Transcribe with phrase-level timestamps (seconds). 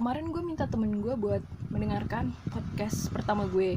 [0.00, 3.76] kemarin gue minta temen gue buat mendengarkan podcast pertama gue.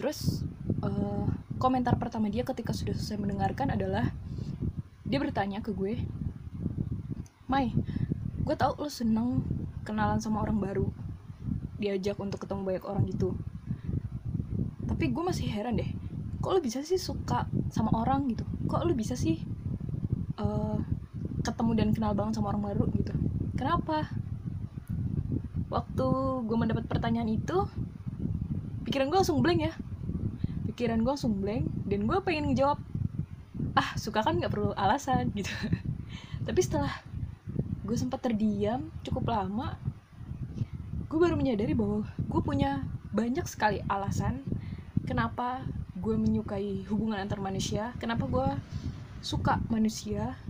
[0.00, 0.40] Terus
[0.80, 1.28] uh,
[1.60, 4.08] komentar pertama dia ketika sudah selesai mendengarkan adalah
[5.04, 6.00] dia bertanya ke gue
[7.44, 7.76] Mai
[8.40, 9.44] gue tau lo seneng
[9.84, 10.88] kenalan sama orang baru.
[11.76, 13.36] Diajak untuk ketemu banyak orang gitu.
[14.88, 15.92] Tapi gue masih heran deh
[16.40, 18.48] kok lo bisa sih suka sama orang gitu?
[18.64, 19.44] Kok lo bisa sih
[20.40, 20.80] uh,
[21.44, 23.12] ketemu dan kenal banget sama orang baru gitu?
[23.60, 24.21] Kenapa
[25.92, 26.08] waktu
[26.48, 27.68] gue mendapat pertanyaan itu
[28.88, 29.72] pikiran gue langsung blank ya.
[30.72, 32.80] Pikiran gue langsung blank dan gue pengen ngejawab
[33.76, 35.52] ah suka kan nggak perlu alasan gitu.
[36.48, 36.96] Tapi setelah
[37.84, 39.76] gue sempat terdiam cukup lama
[41.12, 42.80] gue baru menyadari bahwa gue punya
[43.12, 44.40] banyak sekali alasan
[45.04, 45.60] kenapa
[46.00, 48.48] gue menyukai hubungan antar manusia kenapa gue
[49.20, 50.40] suka manusia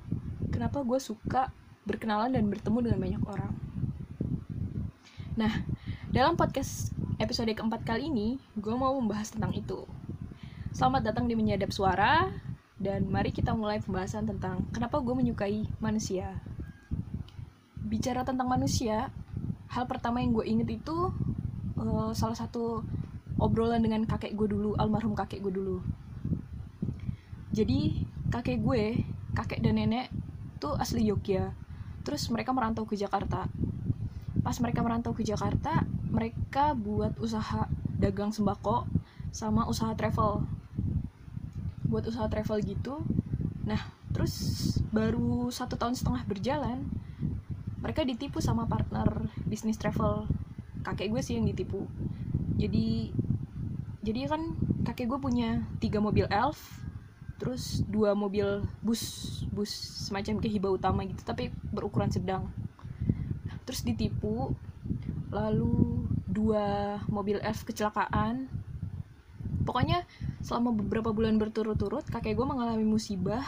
[0.55, 1.51] kenapa gue suka
[1.83, 3.53] berkenalan dan bertemu dengan banyak orang
[5.33, 5.65] nah
[6.13, 9.89] dalam podcast episode keempat kali ini gue mau membahas tentang itu.
[10.77, 12.29] Selamat datang di menyadap suara
[12.77, 16.37] dan mari kita mulai pembahasan tentang kenapa gue menyukai manusia.
[17.81, 19.09] Bicara tentang manusia
[19.73, 21.17] hal pertama yang gue inget itu
[21.81, 22.85] uh, salah satu
[23.41, 25.81] obrolan dengan kakek gue dulu almarhum kakek gue dulu.
[27.57, 29.01] Jadi kakek gue
[29.33, 30.13] kakek dan nenek
[30.61, 31.57] tuh asli Yogyakarta.
[32.05, 33.49] Terus mereka merantau ke Jakarta
[34.43, 38.85] pas mereka merantau ke Jakarta mereka buat usaha dagang sembako
[39.33, 40.45] sama usaha travel.
[41.89, 43.01] Buat usaha travel gitu.
[43.65, 43.81] Nah
[44.13, 44.35] terus
[44.93, 46.85] baru satu tahun setengah berjalan
[47.81, 50.29] mereka ditipu sama partner bisnis travel.
[50.85, 51.87] Kakek gue sih yang ditipu.
[52.59, 53.15] Jadi
[54.03, 56.83] jadi kan kakek gue punya tiga mobil elf
[57.43, 59.03] terus dua mobil bus
[59.51, 59.71] bus
[60.07, 62.47] semacam kayak hibah utama gitu tapi berukuran sedang
[63.65, 64.55] terus ditipu
[65.33, 68.51] lalu dua mobil elf kecelakaan
[69.63, 70.05] pokoknya
[70.43, 73.43] selama beberapa bulan berturut-turut kakek gue mengalami musibah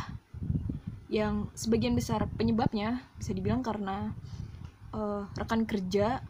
[1.13, 4.15] yang sebagian besar penyebabnya bisa dibilang karena
[4.95, 6.23] uh, rekan kerja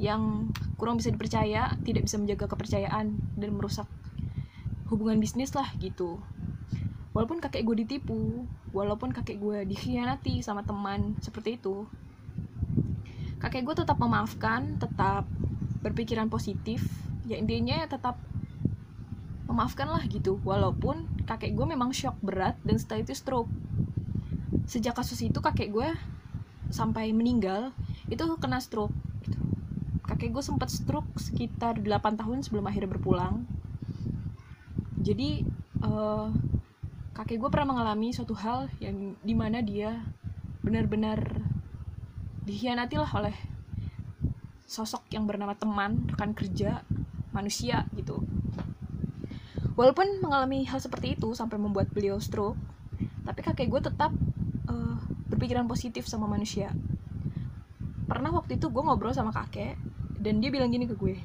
[0.00, 3.88] yang kurang bisa dipercaya, tidak bisa menjaga kepercayaan dan merusak
[4.90, 6.18] hubungan bisnis lah gitu.
[7.14, 8.44] Walaupun kakek gue ditipu,
[8.74, 11.86] walaupun kakek gue dikhianati sama teman seperti itu,
[13.44, 15.28] kakek gue tetap memaafkan, tetap
[15.84, 16.80] berpikiran positif,
[17.28, 18.16] ya intinya tetap
[19.44, 20.40] memaafkan lah gitu.
[20.40, 23.52] Walaupun kakek gue memang shock berat dan setelah itu stroke
[24.64, 25.88] sejak kasus itu kakek gue
[26.72, 27.76] sampai meninggal
[28.08, 28.94] itu kena stroke
[29.24, 29.36] gitu.
[30.08, 33.44] kakek gue sempat stroke sekitar 8 tahun sebelum akhirnya berpulang
[35.04, 35.44] jadi
[35.84, 36.32] uh,
[37.12, 40.00] kakek gue pernah mengalami suatu hal yang di mana dia
[40.64, 41.20] benar-benar
[42.44, 43.36] dikhianati lah oleh
[44.68, 46.84] sosok yang bernama teman rekan kerja
[47.32, 48.24] manusia gitu.
[49.74, 52.58] Walaupun mengalami hal seperti itu sampai membuat beliau stroke
[53.24, 54.12] tapi kakek gue tetap
[54.68, 54.96] uh,
[55.32, 56.70] berpikiran positif sama manusia.
[58.04, 59.74] Pernah waktu itu gue ngobrol sama kakek
[60.20, 61.16] dan dia bilang gini ke gue.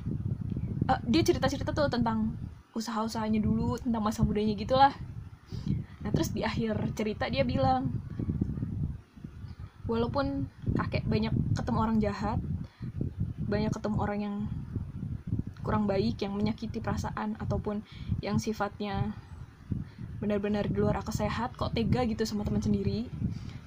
[0.89, 2.33] Uh, dia cerita cerita tuh tentang
[2.73, 4.95] usaha usahanya dulu tentang masa mudanya gitulah.
[6.01, 7.91] Nah terus di akhir cerita dia bilang
[9.89, 10.45] walaupun
[10.89, 12.41] kakek banyak ketemu orang jahat
[13.45, 14.35] banyak ketemu orang yang
[15.61, 17.85] kurang baik yang menyakiti perasaan ataupun
[18.25, 19.13] yang sifatnya
[20.17, 23.05] benar-benar di luar akal sehat kok tega gitu sama teman sendiri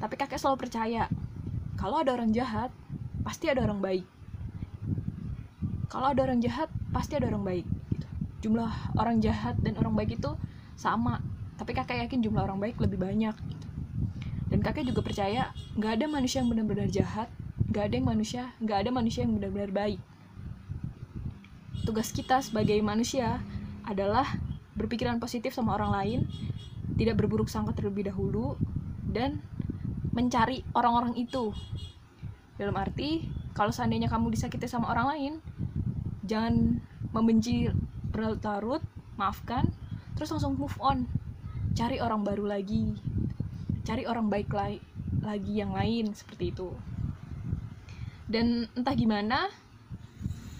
[0.02, 1.06] tapi kakek selalu percaya
[1.78, 2.74] kalau ada orang jahat
[3.22, 4.02] pasti ada orang baik
[5.86, 8.06] kalau ada orang jahat pasti ada orang baik gitu.
[8.50, 10.34] jumlah orang jahat dan orang baik itu
[10.74, 11.22] sama
[11.62, 13.38] tapi kakek yakin jumlah orang baik lebih banyak.
[14.62, 17.28] Kakek juga percaya nggak ada manusia yang benar-benar jahat
[17.68, 20.00] nggak ada yang manusia nggak ada manusia yang benar-benar baik
[21.82, 23.42] tugas kita sebagai manusia
[23.82, 24.38] adalah
[24.78, 26.20] berpikiran positif sama orang lain,
[26.96, 28.54] tidak berburuk sangka terlebih dahulu,
[29.02, 29.42] dan
[30.14, 31.50] mencari orang-orang itu.
[32.56, 35.32] Dalam arti, kalau seandainya kamu disakiti sama orang lain,
[36.24, 36.78] jangan
[37.10, 37.68] membenci
[38.14, 38.80] berlarut-larut,
[39.18, 39.66] maafkan,
[40.14, 41.10] terus langsung move on.
[41.74, 42.94] Cari orang baru lagi,
[43.82, 44.74] cari orang baik la
[45.22, 46.70] lagi yang lain, seperti itu.
[48.26, 49.50] Dan entah gimana,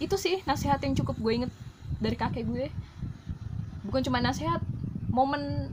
[0.02, 1.52] itu sih nasihat yang cukup gue inget
[2.02, 2.66] dari kakek gue.
[3.86, 4.58] Bukan cuma nasihat
[5.12, 5.70] momen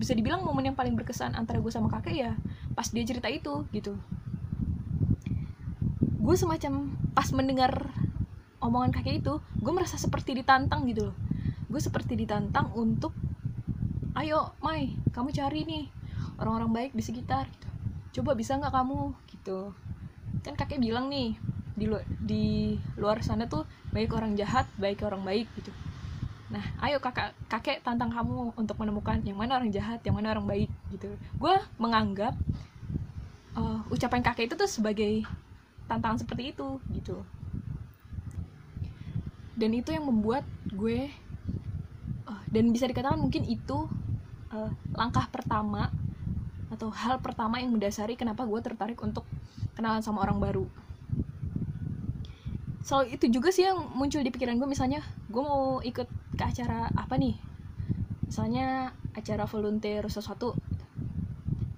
[0.00, 2.32] bisa dibilang momen yang paling berkesan antara gue sama kakek ya
[2.72, 4.00] pas dia cerita itu gitu.
[6.20, 7.92] Gue semacam pas mendengar
[8.64, 11.16] omongan kakek itu gue merasa seperti ditantang gitu loh.
[11.68, 13.12] Gue seperti ditantang untuk
[14.16, 15.84] ayo Mai kamu cari nih
[16.40, 17.68] orang-orang baik di sekitar gitu.
[18.20, 19.14] coba bisa nggak kamu?
[19.30, 19.58] Gitu.
[20.42, 21.36] Kan kakek bilang nih
[21.78, 23.62] di lu- di luar sana tuh
[23.94, 25.70] baik orang jahat baik orang baik gitu.
[26.50, 30.48] Nah ayo kakak kakek tantang kamu untuk menemukan yang mana orang jahat yang mana orang
[30.48, 31.14] baik gitu.
[31.38, 32.34] Gue menganggap
[33.54, 35.22] uh, ucapan kakek itu tuh sebagai
[35.86, 37.22] tantangan seperti itu gitu.
[39.54, 40.42] Dan itu yang membuat
[40.72, 41.12] gue
[42.26, 43.86] uh, dan bisa dikatakan mungkin itu
[44.50, 45.92] uh, langkah pertama
[46.70, 49.26] atau hal pertama yang mendasari kenapa gue tertarik untuk
[49.74, 50.64] kenalan sama orang baru.
[52.86, 56.06] Soal itu juga sih yang muncul di pikiran gue misalnya gue mau ikut
[56.38, 57.34] ke acara apa nih?
[58.24, 60.54] Misalnya acara volunteer sesuatu.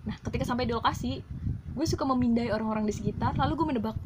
[0.05, 1.25] Nah ketika sampai di lokasi
[1.73, 3.97] gue suka memindai orang-orang di sekitar lalu gue menebak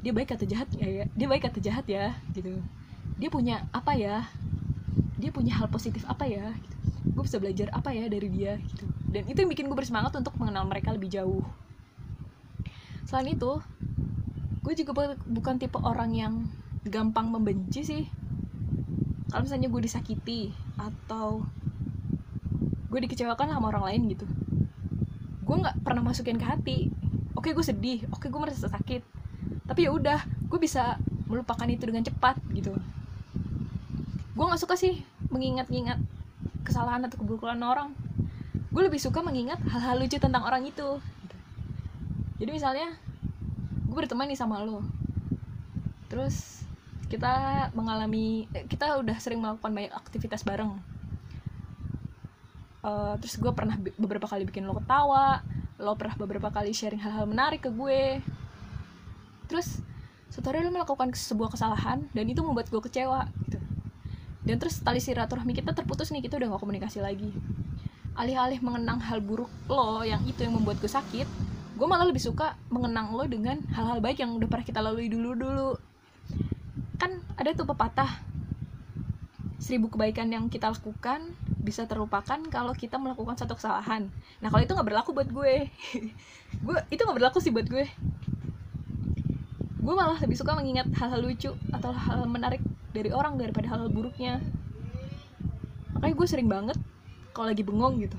[0.00, 1.04] dia baik atau jahat ya, ya?
[1.12, 2.16] Dia baik atau jahat ya?
[2.32, 2.56] Gitu.
[3.20, 4.24] Dia punya apa ya?
[5.20, 6.56] Dia punya hal positif apa ya?
[6.56, 6.76] Gitu.
[7.00, 8.56] gue bisa belajar apa ya dari dia?
[8.56, 11.42] Gitu dan itu yang bikin gue bersemangat untuk mengenal mereka lebih jauh.
[13.04, 13.58] Selain itu
[14.62, 16.34] gue juga bu- bukan tipe orang yang
[16.86, 18.04] gampang membenci sih.
[19.30, 21.42] Kalau misalnya gue disakiti atau
[22.90, 24.26] gue dikecewakan sama orang lain gitu
[25.50, 26.78] gue nggak pernah masukin ke hati.
[27.34, 29.02] Oke gue sedih oke gue merasa sakit
[29.66, 32.70] tapi ya udah gue bisa melupakan itu dengan cepat gitu.
[34.38, 35.02] Gue nggak suka sih
[35.34, 35.98] mengingat-ingat
[36.62, 37.94] kesalahan atau keburukan orang
[38.70, 41.02] gue lebih suka mengingat hal-hal lucu tentang orang itu.
[42.38, 42.94] Jadi misalnya
[43.90, 44.86] gue berteman nih sama lo.
[46.06, 46.62] Terus
[47.10, 50.78] kita mengalami eh, kita udah sering melakukan banyak aktivitas bareng.
[52.86, 55.42] Eh, terus gue pernah beberapa kali bikin lo ketawa
[55.80, 58.22] lo pernah beberapa kali sharing hal-hal menarik ke gue.
[59.50, 59.82] Terus
[60.40, 63.58] hari lo melakukan sebuah kesalahan dan itu membuat gue kecewa gitu.
[64.46, 67.28] Dan terus tali silaturahmi kita terputus nih kita udah gak komunikasi lagi
[68.18, 71.28] alih-alih mengenang hal buruk lo yang itu yang membuat gue sakit
[71.80, 75.80] gue malah lebih suka mengenang lo dengan hal-hal baik yang udah pernah kita lalui dulu-dulu.
[77.00, 78.20] Kan ada tuh pepatah
[79.56, 84.12] seribu kebaikan yang kita lakukan bisa terlupakan kalau kita melakukan satu kesalahan.
[84.44, 85.72] Nah kalau itu nggak berlaku buat gue.
[86.68, 87.88] Gue itu nggak berlaku sih buat gue.
[89.80, 92.60] Gue malah lebih suka mengingat hal-hal lucu atau hal menarik
[92.92, 94.44] dari orang daripada hal, -hal buruknya.
[95.96, 96.76] Makanya gue sering banget
[97.30, 98.18] kalau lagi bengong gitu.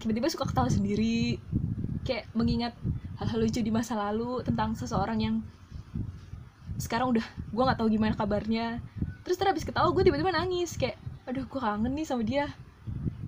[0.00, 1.40] Tiba-tiba suka ketawa sendiri.
[2.02, 2.74] Kayak mengingat
[3.20, 5.36] hal-hal lucu di masa lalu tentang seseorang yang
[6.82, 8.82] sekarang udah gue nggak tahu gimana kabarnya.
[9.22, 10.74] Terus terus habis ketawa gue tiba-tiba nangis.
[10.74, 12.50] Kayak aduh gue kangen nih sama dia.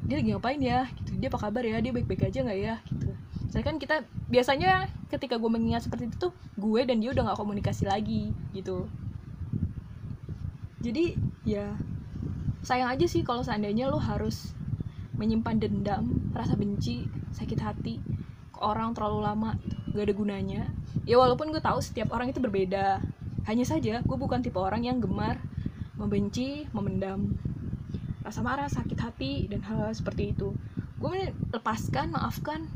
[0.04, 0.90] Dia lagi ngapain ya?
[1.00, 1.16] Gitu.
[1.16, 1.78] Dia apa kabar ya?
[1.80, 2.76] Dia baik-baik aja nggak ya?
[2.90, 3.14] Gitu.
[3.54, 7.38] Saya kan kita biasanya ketika gue mengingat seperti itu tuh gue dan dia udah nggak
[7.38, 8.90] komunikasi lagi gitu.
[10.82, 11.14] Jadi
[11.46, 11.72] ya
[12.66, 14.52] sayang aja sih kalau seandainya lo harus
[15.14, 18.00] menyimpan dendam rasa benci sakit hati
[18.54, 19.50] ke orang terlalu lama.
[19.94, 20.62] Gak ada gunanya.
[21.06, 22.98] Ya walaupun gue tahu setiap orang itu berbeda.
[23.46, 25.38] Hanya saja gue bukan tipe orang yang gemar
[25.94, 27.38] membenci memendam.
[28.24, 30.56] Rasa marah sakit hati dan hal, -hal seperti itu.
[30.98, 32.66] Gue lepaskan maafkan.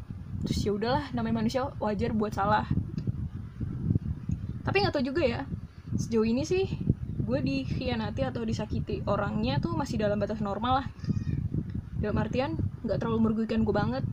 [0.46, 2.68] Terus ya udahlah namanya manusia wajar buat salah.
[4.62, 5.42] Tapi nggak tahu juga ya
[5.98, 6.64] sejauh ini sih
[7.28, 10.86] gue dikhianati atau disakiti orangnya tuh masih dalam batas normal lah
[11.98, 12.54] dalam artian
[12.86, 14.04] nggak terlalu merugikan gue banget.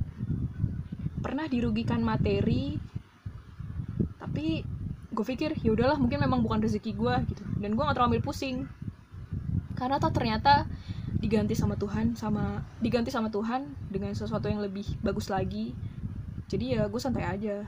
[1.22, 2.78] Pernah dirugikan materi
[4.22, 4.66] tapi
[5.16, 7.44] gue pikir ya udahlah mungkin memang bukan rezeki gue gitu.
[7.62, 8.66] Dan gue nggak terlalu ambil pusing.
[9.78, 10.66] Karena toh ternyata
[11.16, 15.72] diganti sama Tuhan sama diganti sama Tuhan dengan sesuatu yang lebih bagus lagi.
[16.50, 17.66] Jadi ya gue santai aja.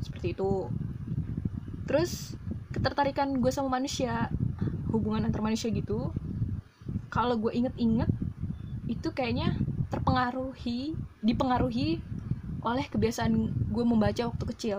[0.00, 0.68] Seperti itu.
[1.86, 2.34] Terus
[2.74, 4.28] ketertarikan gue sama manusia
[4.92, 6.12] hubungan antar manusia gitu
[7.08, 8.10] kalau gue inget-inget
[8.86, 9.54] itu kayaknya
[9.90, 11.98] terpengaruhi dipengaruhi
[12.62, 13.34] oleh kebiasaan
[13.70, 14.78] gue membaca waktu kecil.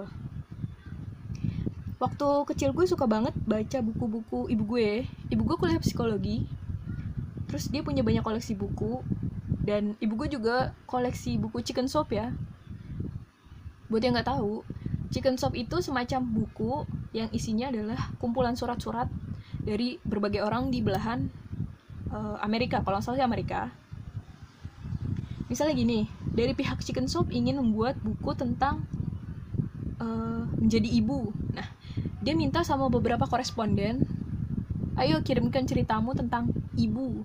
[1.98, 5.08] Waktu kecil gue suka banget baca buku-buku ibu gue.
[5.32, 6.48] Ibu gue kuliah psikologi
[7.48, 9.00] terus dia punya banyak koleksi buku
[9.64, 12.36] dan ibu gue juga koleksi buku chicken shop ya.
[13.88, 14.68] Buat yang nggak tahu
[15.12, 16.84] chicken shop itu semacam buku
[17.16, 19.08] yang isinya adalah kumpulan surat-surat
[19.64, 21.32] dari berbagai orang di belahan
[22.12, 22.84] uh, Amerika.
[22.84, 23.72] Kalau nggak salah sih Amerika
[25.48, 28.84] misalnya gini dari pihak chicken shop ingin membuat buku tentang
[30.00, 31.32] uh, menjadi ibu.
[31.56, 31.68] Nah
[32.22, 34.04] dia minta sama beberapa koresponden
[35.00, 37.24] ayo kirimkan ceritamu tentang ibu.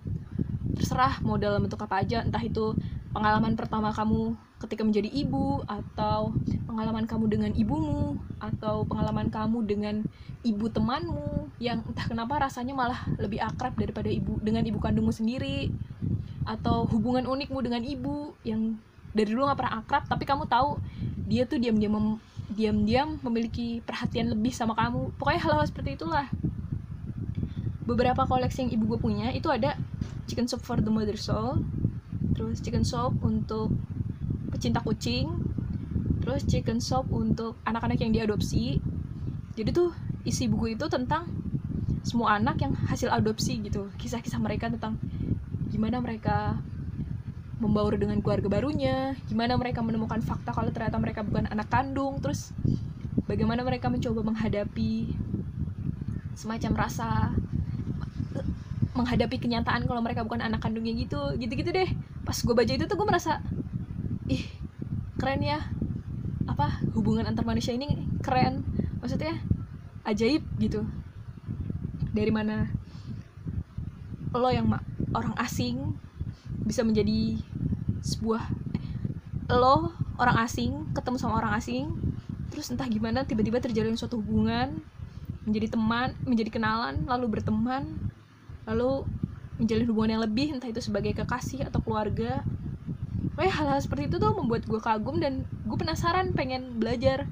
[0.78, 2.72] Terserah mau dalam bentuk apa aja entah itu
[3.12, 6.32] pengalaman pertama kamu ketika menjadi ibu atau
[6.64, 10.06] pengalaman kamu dengan ibumu atau pengalaman kamu dengan
[10.46, 15.68] ibu temanmu yang entah kenapa rasanya malah lebih akrab daripada ibu dengan ibu kandungmu sendiri
[16.44, 18.78] atau hubungan unikmu dengan ibu yang
[19.12, 20.80] dari dulu nggak pernah akrab tapi kamu tahu
[21.28, 22.06] dia tuh diam-diam mem
[22.52, 25.16] diam-diam memiliki perhatian lebih sama kamu.
[25.16, 26.28] Pokoknya hal-hal seperti itulah.
[27.88, 29.80] Beberapa koleksi yang ibu gue punya itu ada
[30.28, 31.64] chicken soup for the mother soul
[32.32, 33.74] terus chicken soup untuk
[34.54, 35.28] pecinta kucing
[36.22, 38.78] terus chicken soup untuk anak-anak yang diadopsi.
[39.56, 39.90] Jadi tuh
[40.22, 41.26] isi buku itu tentang
[42.06, 44.98] semua anak yang hasil adopsi gitu kisah-kisah mereka tentang
[45.72, 46.60] gimana mereka
[47.56, 49.16] membaur dengan keluarga barunya?
[49.24, 52.20] Gimana mereka menemukan fakta kalau ternyata mereka bukan anak kandung?
[52.20, 52.52] Terus
[53.24, 55.16] bagaimana mereka mencoba menghadapi
[56.36, 57.32] semacam rasa
[58.92, 61.32] menghadapi kenyataan kalau mereka bukan anak kandungnya gitu?
[61.40, 61.88] Gitu-gitu deh.
[62.28, 63.40] Pas gue baca itu tuh gue merasa
[64.28, 64.44] ih
[65.16, 65.64] keren ya.
[66.44, 67.88] Apa hubungan antar manusia ini
[68.20, 68.60] keren.
[69.00, 69.40] Maksudnya
[70.04, 70.84] ajaib gitu.
[72.12, 72.68] Dari mana?
[74.36, 74.68] Lo yang
[75.12, 75.96] orang asing
[76.64, 77.38] bisa menjadi
[78.02, 78.42] sebuah
[79.52, 81.92] lo orang asing ketemu sama orang asing
[82.52, 84.80] terus entah gimana tiba-tiba terjalin suatu hubungan
[85.48, 88.12] menjadi teman menjadi kenalan lalu berteman
[88.66, 89.04] lalu
[89.62, 92.42] menjalin hubungan yang lebih entah itu sebagai kekasih atau keluarga.
[93.38, 97.26] Kayak hal-hal seperti itu tuh membuat gue kagum dan gue penasaran pengen belajar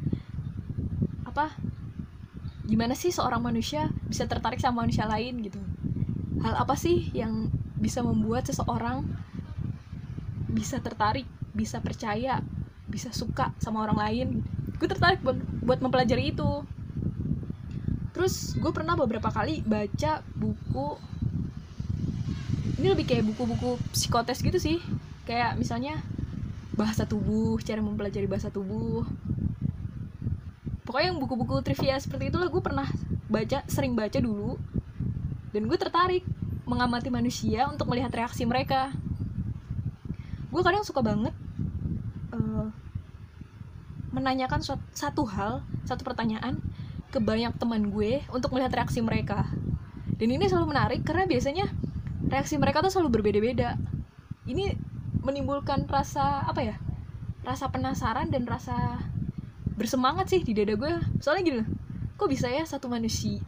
[1.22, 1.54] apa
[2.66, 5.60] gimana sih seorang manusia bisa tertarik sama manusia lain gitu.
[6.42, 9.08] Hal apa sih yang bisa membuat seseorang
[10.52, 11.24] bisa tertarik
[11.56, 12.44] bisa percaya
[12.90, 14.28] bisa suka sama orang lain.
[14.76, 16.66] Gue tertarik buat, buat mempelajari itu.
[18.10, 20.98] Terus gue pernah beberapa kali baca buku
[22.82, 24.82] ini lebih kayak buku-buku psikotes gitu sih.
[25.24, 26.02] Kayak misalnya
[26.74, 29.06] bahasa tubuh cara mempelajari bahasa tubuh.
[30.82, 32.88] Pokoknya yang buku-buku trivia seperti itulah gue pernah
[33.30, 34.58] baca sering baca dulu.
[35.54, 36.26] Dan gue tertarik
[36.70, 38.94] mengamati manusia untuk melihat reaksi mereka.
[40.54, 41.34] Gue kadang suka banget
[42.30, 42.70] uh,
[44.14, 44.62] menanyakan
[44.94, 46.62] satu hal satu pertanyaan
[47.10, 49.50] ke banyak teman gue untuk melihat reaksi mereka.
[50.14, 51.66] Dan ini selalu menarik karena biasanya
[52.30, 53.74] reaksi mereka tuh selalu berbeda-beda.
[54.46, 54.78] Ini
[55.26, 56.78] menimbulkan rasa apa ya
[57.42, 59.02] rasa penasaran dan rasa
[59.74, 60.92] bersemangat sih di dada gue.
[61.18, 61.62] Soalnya gini
[62.14, 63.40] kok bisa ya satu manusia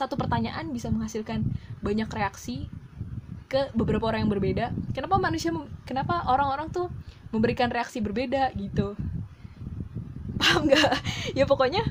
[0.00, 1.44] satu pertanyaan bisa menghasilkan
[1.80, 2.68] banyak reaksi
[3.50, 4.66] ke beberapa orang yang berbeda.
[4.94, 5.50] Kenapa manusia
[5.82, 6.86] kenapa orang-orang tuh
[7.34, 8.94] memberikan reaksi berbeda gitu?
[10.40, 10.94] Paham nggak?
[11.38, 11.82] Ya pokoknya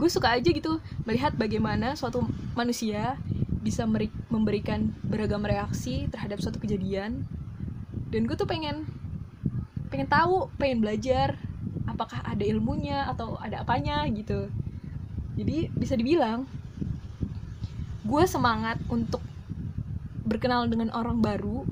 [0.00, 2.24] gue suka aja gitu melihat bagaimana suatu
[2.56, 3.20] manusia
[3.60, 3.84] bisa
[4.32, 7.28] memberikan beragam reaksi terhadap suatu kejadian.
[8.10, 8.88] Dan gue tuh pengen
[9.90, 11.38] pengen tahu pengen belajar
[11.86, 14.50] apakah ada ilmunya atau ada apanya gitu.
[15.38, 16.48] Jadi bisa dibilang
[18.10, 19.22] gue semangat untuk
[20.26, 21.62] berkenalan dengan orang baru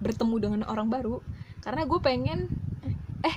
[0.00, 1.20] bertemu dengan orang baru
[1.60, 2.48] karena gue pengen
[3.20, 3.36] eh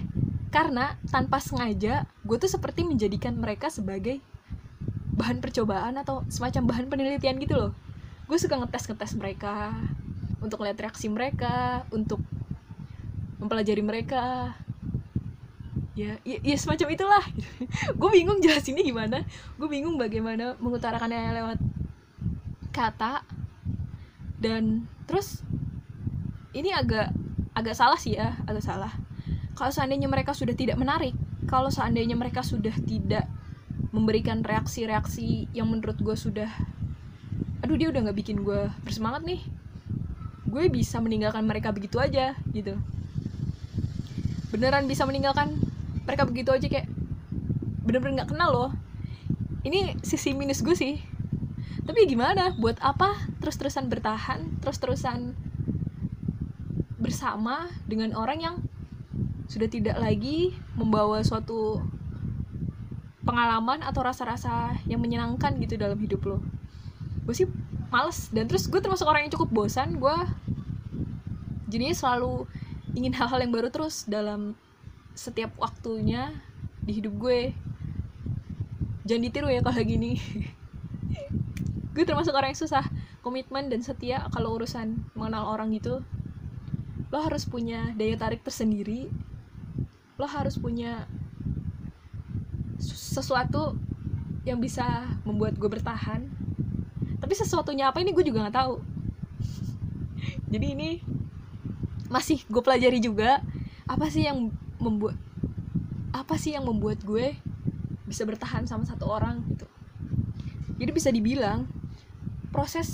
[0.49, 4.23] karena tanpa sengaja gue tuh seperti menjadikan mereka sebagai
[5.15, 7.71] bahan percobaan atau semacam bahan penelitian gitu loh.
[8.27, 9.71] Gue suka ngetes ngetes mereka
[10.43, 12.19] untuk lihat reaksi mereka untuk
[13.39, 14.55] mempelajari mereka.
[15.95, 17.23] Ya ya, ya semacam itulah.
[17.99, 19.23] Gue bingung jelasinnya gimana
[19.55, 21.59] gue bingung bagaimana mengutarakannya lewat
[22.75, 23.23] kata
[24.43, 25.39] dan terus
[26.51, 27.15] ini agak
[27.55, 28.91] agak salah sih ya agak salah.
[29.55, 31.15] Kalau seandainya mereka sudah tidak menarik
[31.47, 33.23] kalau seandainya mereka sudah tidak
[33.95, 36.51] memberikan reaksi-reaksi yang menurut gue sudah
[37.63, 39.39] aduh dia udah nggak bikin gue bersemangat nih.
[40.51, 42.75] Gue bisa meninggalkan mereka begitu aja gitu.
[44.51, 45.55] Beneran bisa meninggalkan
[46.03, 46.91] mereka begitu aja kayak
[47.87, 48.71] bener-bener nggak kenal loh.
[49.63, 51.14] Ini sisi minus gue sih
[51.85, 52.49] tapi gimana?
[52.57, 55.37] Buat apa terus-terusan bertahan terus-terusan
[56.97, 58.55] bersama dengan orang yang
[59.45, 61.77] sudah tidak lagi membawa suatu
[63.21, 66.37] pengalaman atau rasa-rasa yang menyenangkan gitu dalam hidup lo?
[67.29, 67.47] Gue sih
[67.93, 68.33] males.
[68.33, 70.01] Dan terus gue termasuk orang yang cukup bosan.
[70.01, 70.17] Gue
[71.69, 72.49] jadinya selalu
[72.97, 74.57] ingin hal-hal yang baru terus dalam
[75.13, 76.33] setiap waktunya
[76.81, 77.53] di hidup gue.
[79.05, 80.17] Jangan ditiru ya kalau gini
[81.95, 82.83] gue termasuk orang yang susah
[83.23, 86.03] komitmen dan setia kalau urusan mengenal orang gitu.
[87.07, 89.07] Lo harus punya daya tarik tersendiri.
[90.19, 91.07] Lo harus punya
[92.83, 93.79] sesuatu
[94.43, 96.27] yang bisa membuat gue bertahan.
[97.23, 98.83] Tapi sesuatunya apa ini gue juga nggak tahu.
[100.51, 100.89] Jadi ini
[102.11, 103.39] masih gue pelajari juga
[103.87, 104.51] apa sih yang
[104.83, 105.15] membuat
[106.11, 107.39] apa sih yang membuat gue
[108.03, 109.65] bisa bertahan sama satu orang gitu.
[110.75, 111.65] Jadi bisa dibilang
[112.55, 112.87] proses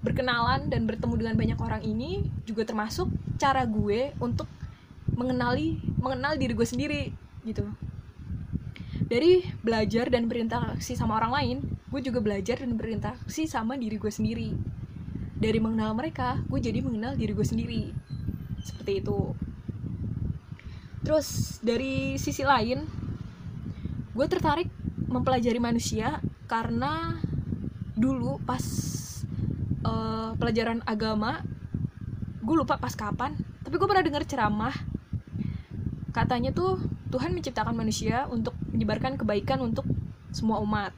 [0.00, 4.48] berkenalan dan bertemu dengan banyak orang ini juga termasuk cara gue untuk
[5.12, 7.02] mengenali mengenal diri gue sendiri
[7.44, 7.68] gitu.
[9.04, 11.56] Dari belajar dan berinteraksi sama orang lain
[11.92, 14.56] gue juga belajar dan berinteraksi sama diri gue sendiri.
[15.36, 17.82] Dari mengenal mereka gue jadi mengenal diri gue sendiri.
[18.64, 19.36] Seperti itu.
[21.04, 22.88] Terus dari sisi lain
[24.16, 24.72] gue tertarik
[25.04, 27.20] mempelajari manusia karena
[27.94, 28.62] dulu pas
[29.86, 31.46] uh, pelajaran agama
[32.44, 34.76] gue lupa pas kapan tapi gue pernah dengar ceramah.
[36.14, 36.78] Katanya tuh
[37.10, 39.82] Tuhan menciptakan manusia untuk menyebarkan kebaikan untuk
[40.30, 40.92] semua umat.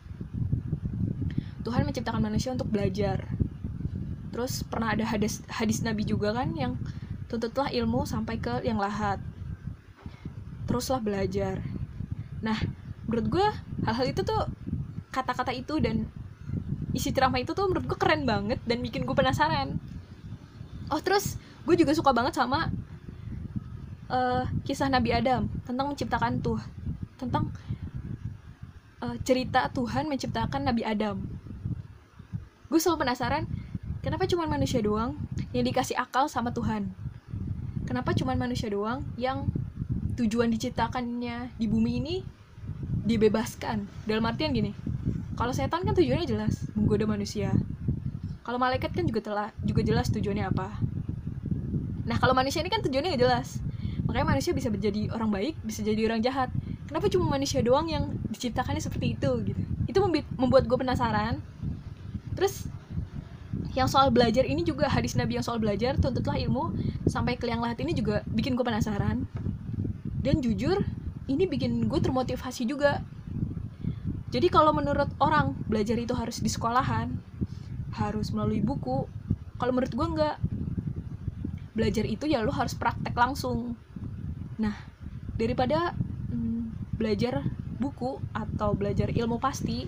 [1.64, 3.24] Tuhan menciptakan manusia untuk belajar.
[4.34, 6.76] Terus pernah ada hadis hadis Nabi juga kan yang
[7.32, 9.22] tuntutlah ilmu sampai ke yang lahat.
[10.68, 11.62] Teruslah belajar.
[12.44, 12.60] Nah
[13.08, 13.46] menurut gue
[13.86, 14.50] hal-hal itu tuh
[15.14, 16.10] kata-kata itu dan
[16.96, 19.76] isi ceramah itu tuh menurut gue keren banget dan bikin gue penasaran.
[20.88, 21.36] Oh terus
[21.68, 22.72] gue juga suka banget sama
[24.08, 26.56] uh, kisah Nabi Adam tentang menciptakan tuh
[27.20, 27.52] tentang
[29.04, 31.20] uh, cerita Tuhan menciptakan Nabi Adam.
[32.72, 33.44] Gue selalu penasaran
[34.00, 35.20] kenapa cuma manusia doang
[35.52, 36.96] yang dikasih akal sama Tuhan?
[37.84, 39.46] Kenapa cuma manusia doang yang
[40.16, 42.16] tujuan diciptakannya di bumi ini
[43.06, 43.84] dibebaskan?
[44.08, 44.85] Dalam artian gini
[45.36, 47.52] kalau setan kan tujuannya jelas menggoda manusia.
[48.40, 50.72] Kalau malaikat kan juga telah juga jelas tujuannya apa.
[52.08, 53.60] Nah kalau manusia ini kan tujuannya nggak jelas.
[54.08, 56.48] Makanya manusia bisa menjadi orang baik bisa jadi orang jahat.
[56.88, 59.62] Kenapa cuma manusia doang yang diciptakannya seperti itu gitu?
[59.84, 59.98] Itu
[60.40, 61.42] membuat gue penasaran.
[62.32, 62.70] Terus
[63.76, 66.72] yang soal belajar ini juga hadis Nabi yang soal belajar tuntutlah ilmu
[67.12, 69.28] sampai ke yang lahat ini juga bikin gue penasaran.
[70.24, 70.80] Dan jujur
[71.28, 73.04] ini bikin gue termotivasi juga
[74.26, 77.14] jadi kalau menurut orang belajar itu harus di sekolahan
[77.96, 79.08] harus melalui buku.
[79.56, 80.36] Kalau menurut gue enggak.
[81.76, 83.76] Belajar itu ya lo harus praktek langsung.
[84.58, 84.74] Nah
[85.36, 85.92] daripada
[86.32, 87.44] hmm, belajar
[87.76, 89.84] buku atau belajar ilmu pasti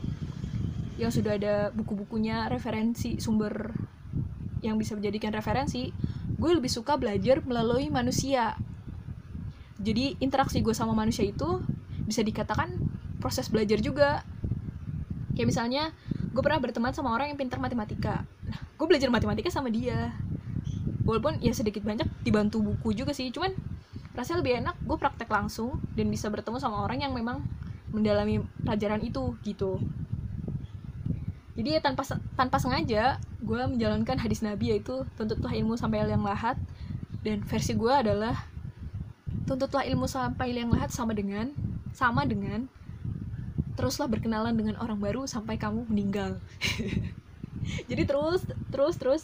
[1.01, 3.73] yang sudah ada buku-bukunya referensi sumber
[4.61, 5.89] yang bisa menjadikan referensi
[6.39, 8.55] gue lebih suka belajar melalui manusia.
[9.79, 11.63] Jadi interaksi gue sama manusia itu
[12.05, 12.88] bisa dikatakan
[13.19, 14.23] proses belajar juga.
[15.35, 15.83] Kayak misalnya
[16.33, 18.23] gue pernah berteman sama orang yang pintar matematika.
[18.47, 20.15] Nah gue belajar matematika sama dia.
[21.07, 23.55] Walaupun ya sedikit banyak dibantu buku juga sih cuman
[24.19, 27.43] rasanya lebih enak gue praktek langsung dan bisa bertemu sama orang yang memang
[27.95, 29.79] mendalami pelajaran itu gitu.
[31.59, 32.07] Jadi ya tanpa
[32.39, 36.55] tanpa sengaja gue menjalankan hadis nabi yaitu tuntutlah ilmu sampai yang lahat.
[37.19, 38.47] Dan versi gue adalah
[39.43, 41.51] tuntutlah ilmu sampai yang lahat sama dengan
[41.91, 42.71] sama dengan
[43.79, 46.43] teruslah berkenalan dengan orang baru sampai kamu meninggal.
[47.91, 48.43] Jadi terus
[48.75, 49.23] terus terus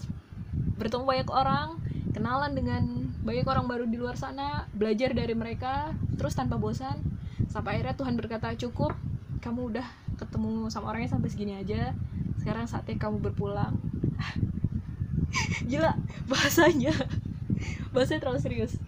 [0.78, 1.82] bertemu banyak orang
[2.14, 2.82] kenalan dengan
[3.26, 7.02] banyak orang baru di luar sana belajar dari mereka terus tanpa bosan
[7.50, 8.94] sampai akhirnya Tuhan berkata cukup
[9.42, 11.90] kamu udah ketemu sama orangnya sampai segini aja
[12.38, 13.74] sekarang saatnya kamu berpulang.
[15.70, 15.98] Gila
[16.30, 16.94] bahasanya
[17.92, 18.78] bahasanya terlalu serius.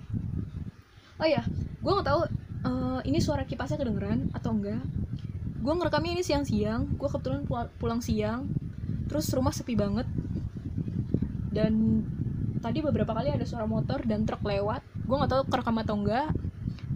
[1.19, 1.43] Oh ya
[1.83, 2.23] gue nggak tahu
[2.67, 4.83] uh, ini suara kipasnya kedengeran atau enggak
[5.61, 6.97] gue ngerekamnya ini siang-siang.
[6.97, 7.45] Gue kebetulan
[7.81, 8.51] pulang siang.
[9.07, 10.07] Terus rumah sepi banget.
[11.53, 12.05] Dan
[12.61, 14.85] tadi beberapa kali ada suara motor dan truk lewat.
[15.07, 16.29] Gue nggak tahu kerekam atau enggak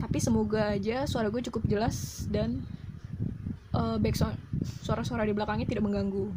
[0.01, 2.65] tapi semoga aja suara gue cukup jelas dan
[3.77, 4.35] uh, background
[4.81, 6.33] suara-suara di belakangnya tidak mengganggu.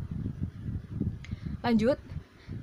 [1.63, 1.97] Lanjut.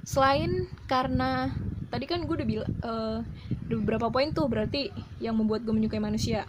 [0.05, 1.51] Selain karena
[1.89, 3.19] tadi kan gue udah bilang uh,
[3.49, 6.45] ada beberapa poin tuh berarti yang membuat gue menyukai manusia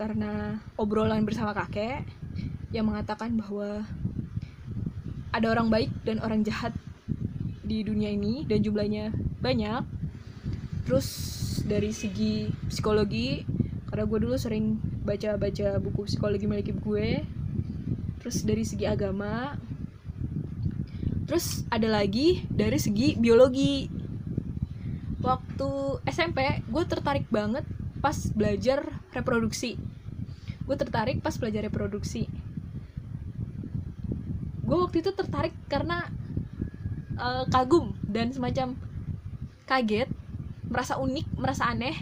[0.00, 2.08] karena obrolan bersama kakek
[2.72, 3.84] yang mengatakan bahwa
[5.28, 6.72] ada orang baik dan orang jahat
[7.60, 9.12] di dunia ini dan jumlahnya
[9.44, 9.84] banyak.
[10.88, 11.08] Terus
[11.68, 13.44] dari segi psikologi
[13.92, 17.20] karena gue dulu sering baca-baca buku psikologi milik gue.
[18.24, 19.60] Terus dari segi agama.
[21.28, 23.84] Terus ada lagi dari segi biologi.
[25.20, 25.70] Waktu
[26.08, 27.68] SMP gue tertarik banget
[28.00, 28.80] pas belajar
[29.12, 29.89] reproduksi
[30.70, 32.30] gue tertarik pas belajar reproduksi.
[34.62, 36.06] Gue waktu itu tertarik karena
[37.18, 38.78] uh, kagum dan semacam
[39.66, 40.06] kaget
[40.70, 41.98] merasa unik merasa aneh.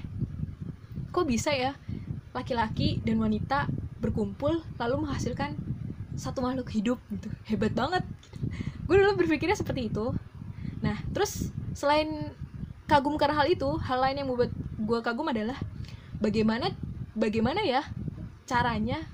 [1.16, 1.80] Kok bisa ya
[2.36, 3.72] laki-laki dan wanita
[4.04, 5.56] berkumpul lalu menghasilkan
[6.12, 7.32] satu makhluk hidup gitu?
[7.48, 8.04] Hebat banget.
[8.84, 10.12] Gue dulu berpikirnya seperti itu.
[10.84, 12.36] Nah terus selain
[12.84, 15.56] kagum karena hal itu hal lain yang membuat gue kagum adalah
[16.20, 16.76] bagaimana
[17.16, 17.80] bagaimana ya
[18.48, 19.04] caranya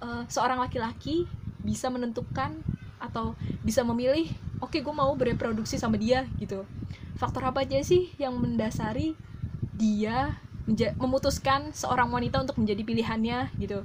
[0.00, 1.28] uh, seorang laki-laki
[1.60, 2.56] bisa menentukan
[2.96, 4.32] atau bisa memilih
[4.64, 6.64] oke okay, gue mau bereproduksi sama dia gitu.
[7.20, 9.12] Faktor apa aja sih yang mendasari
[9.76, 10.40] dia
[10.96, 13.84] memutuskan seorang wanita untuk menjadi pilihannya gitu?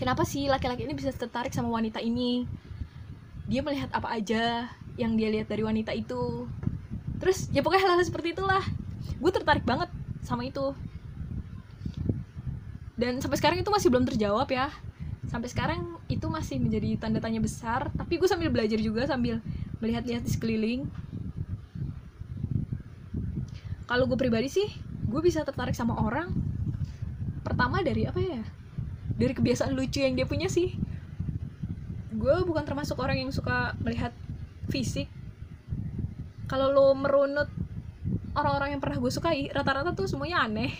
[0.00, 2.48] Kenapa sih laki-laki ini bisa tertarik sama wanita ini?
[3.46, 6.48] Dia melihat apa aja yang dia lihat dari wanita itu?
[7.20, 8.64] Terus ya pokoknya hal-hal seperti itulah.
[9.20, 9.92] Gue tertarik banget
[10.24, 10.74] sama itu
[13.02, 14.70] dan sampai sekarang itu masih belum terjawab ya.
[15.26, 17.90] Sampai sekarang itu masih menjadi tanda tanya besar.
[17.98, 19.42] Tapi gue sambil belajar juga sambil
[19.82, 20.86] melihat-lihat di sekeliling.
[23.90, 24.70] Kalau gue pribadi sih
[25.02, 26.30] gue bisa tertarik sama orang
[27.42, 28.46] pertama dari apa ya?
[29.18, 30.70] Dari kebiasaan lucu yang dia punya sih.
[32.14, 34.14] Gue bukan termasuk orang yang suka melihat
[34.70, 35.10] fisik.
[36.46, 37.50] Kalau lo merunut
[38.38, 40.70] orang-orang yang pernah gue sukai rata-rata tuh semuanya aneh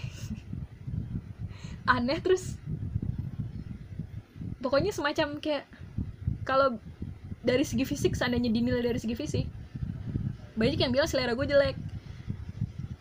[1.88, 2.56] aneh terus
[4.62, 5.66] pokoknya semacam kayak
[6.46, 6.78] kalau
[7.42, 9.46] dari segi fisik seandainya dinilai dari segi fisik
[10.52, 11.76] banyak yang bilang selera gue jelek.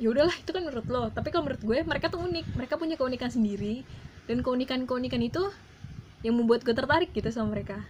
[0.01, 1.03] Ya udahlah itu kan menurut lo.
[1.11, 2.45] Tapi kalau menurut gue mereka tuh unik.
[2.57, 3.83] Mereka punya keunikan sendiri.
[4.25, 5.43] Dan keunikan keunikan itu
[6.23, 7.83] yang membuat gue tertarik gitu sama mereka.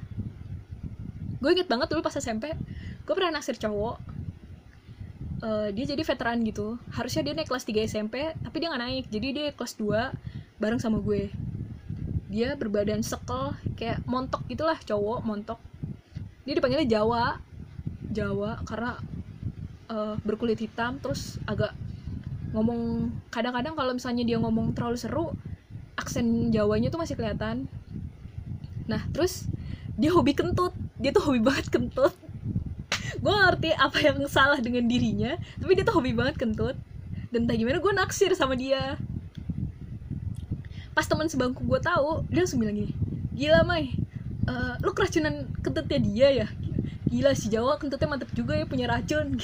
[1.40, 2.54] Gue inget banget dulu pas SMP
[3.02, 3.98] gue pernah naksir cowok.
[5.42, 6.78] Uh, dia jadi veteran gitu.
[6.94, 9.06] Harusnya dia naik kelas 3 SMP tapi dia nggak naik.
[9.10, 10.12] Jadi dia kelas 2
[10.62, 11.34] bareng sama gue.
[12.30, 15.58] Dia berbadan sekel kayak montok gitulah cowok montok.
[16.46, 17.42] Dia dipanggilnya Jawa.
[18.14, 19.02] Jawa karena
[19.90, 21.74] uh, berkulit hitam terus agak
[22.54, 25.26] ngomong kadang-kadang kalau misalnya dia ngomong terlalu seru
[25.96, 27.66] aksen Jawanya tuh masih kelihatan.
[28.86, 29.50] Nah terus
[29.98, 30.78] dia hobi kentut.
[31.02, 32.14] Dia tuh hobi banget kentut.
[33.24, 36.78] Gue ngerti apa yang salah dengan dirinya tapi dia tuh hobi banget kentut.
[37.32, 39.00] Dan entah gimana gue naksir sama dia
[41.02, 42.94] pas teman sebangku gue tahu dia langsung bilang gini
[43.34, 43.90] gila Mai
[44.48, 46.48] uh, lu keracunan kentutnya dia ya?
[47.12, 49.36] Gila si Jawa kentutnya mantep juga ya punya racun.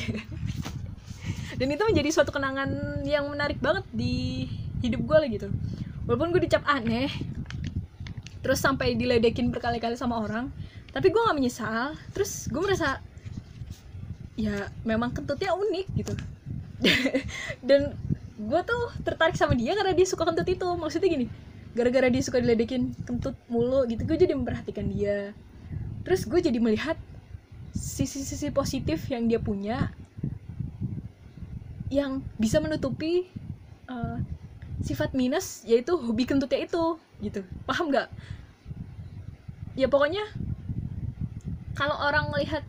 [1.60, 4.46] Dan itu menjadi suatu kenangan yang menarik banget di
[4.86, 5.50] hidup gue lah gitu.
[6.08, 7.12] Walaupun gue dicap aneh
[8.46, 10.48] terus sampai diledekin berkali-kali sama orang
[10.94, 11.98] tapi gue gak menyesal.
[12.16, 13.04] Terus gue merasa
[14.38, 16.14] ya memang kentutnya unik gitu.
[17.68, 17.98] Dan
[18.38, 20.68] gue tuh tertarik sama dia karena dia suka kentut itu.
[20.78, 21.28] Maksudnya gini
[21.78, 25.38] gara-gara dia suka diledekin kentut mulu gitu gue jadi memperhatikan dia.
[26.02, 26.98] Terus gue jadi melihat
[27.78, 29.94] sisi-sisi positif yang dia punya
[31.94, 33.30] yang bisa menutupi
[33.86, 34.18] uh,
[34.82, 37.46] sifat minus yaitu hobi kentutnya itu gitu.
[37.70, 38.10] Paham nggak?
[39.78, 40.26] Ya pokoknya
[41.78, 42.66] kalau orang melihat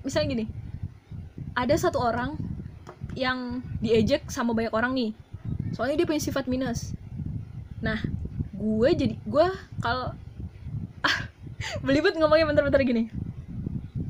[0.00, 0.46] misalnya gini
[1.52, 2.40] ada satu orang
[3.12, 5.12] yang diejek sama banyak orang nih.
[5.76, 6.96] Soalnya dia punya sifat minus
[7.78, 8.02] nah
[8.58, 9.46] gue jadi gue
[9.78, 10.10] kalau
[11.06, 11.18] ah
[11.82, 13.10] belibet ngomongnya bentar-bentar gini.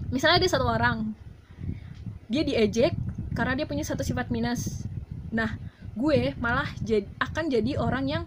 [0.08, 1.12] Misalnya ada satu orang
[2.28, 2.92] dia diejek
[3.36, 4.84] karena dia punya satu sifat minus.
[5.32, 5.56] Nah
[5.98, 8.22] gue malah jad, akan jadi orang yang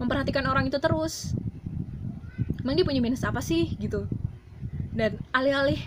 [0.00, 1.36] memperhatikan orang itu terus.
[2.62, 4.08] Emang dia punya minus apa sih gitu.
[4.92, 5.80] Dan alih-alih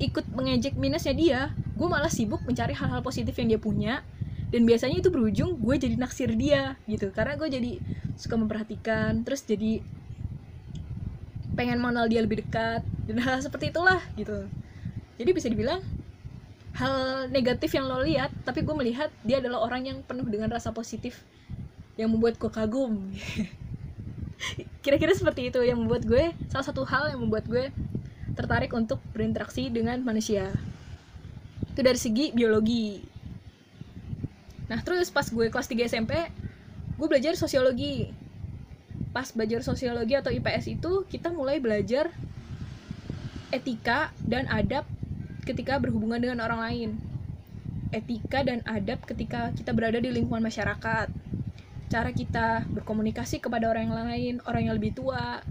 [0.00, 1.40] ikut mengejek minusnya dia
[1.76, 4.04] gue malah sibuk mencari hal-hal positif yang dia punya
[4.50, 7.14] dan biasanya itu berujung gue jadi naksir dia gitu.
[7.14, 7.78] Karena gue jadi
[8.18, 9.78] suka memperhatikan terus jadi
[11.54, 14.46] pengen mengenal dia lebih dekat dan hal, hal seperti itulah gitu.
[15.22, 15.80] Jadi bisa dibilang
[16.74, 20.74] hal negatif yang lo lihat tapi gue melihat dia adalah orang yang penuh dengan rasa
[20.74, 21.22] positif
[21.94, 23.14] yang membuat gue kagum.
[24.84, 27.70] Kira-kira seperti itu yang membuat gue salah satu hal yang membuat gue
[28.34, 30.50] tertarik untuk berinteraksi dengan manusia.
[31.70, 33.09] Itu dari segi biologi
[34.70, 36.14] nah terus pas gue kelas 3 SMP
[36.94, 38.14] gue belajar sosiologi
[39.10, 42.14] pas belajar sosiologi atau IPS itu kita mulai belajar
[43.50, 44.86] etika dan adab
[45.42, 46.90] ketika berhubungan dengan orang lain.
[47.90, 51.10] Etika dan adab ketika kita berada di lingkungan masyarakat.
[51.90, 55.42] Cara kita berkomunikasi kepada orang yang lain, orang yang lebih tua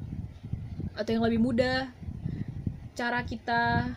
[0.96, 1.92] atau yang lebih muda.
[2.96, 3.92] Cara kita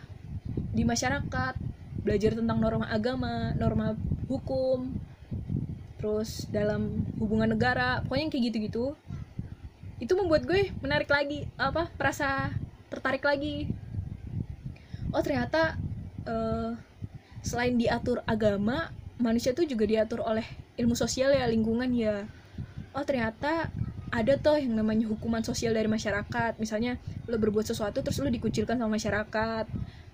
[0.75, 1.55] di masyarakat
[2.03, 3.95] belajar tentang norma agama, norma
[4.27, 4.91] hukum,
[6.03, 8.85] terus dalam hubungan negara, pokoknya kayak gitu-gitu.
[10.03, 12.51] Itu membuat gue menarik lagi, apa, perasa
[12.91, 13.71] tertarik lagi.
[15.15, 15.79] Oh ternyata
[16.27, 16.75] uh,
[17.39, 20.43] selain diatur agama manusia tuh juga diatur oleh
[20.75, 22.25] ilmu sosial ya lingkungan ya
[22.97, 23.69] oh ternyata
[24.13, 28.77] ada tuh yang namanya hukuman sosial dari masyarakat misalnya lo berbuat sesuatu terus lo dikucilkan
[28.77, 29.65] sama masyarakat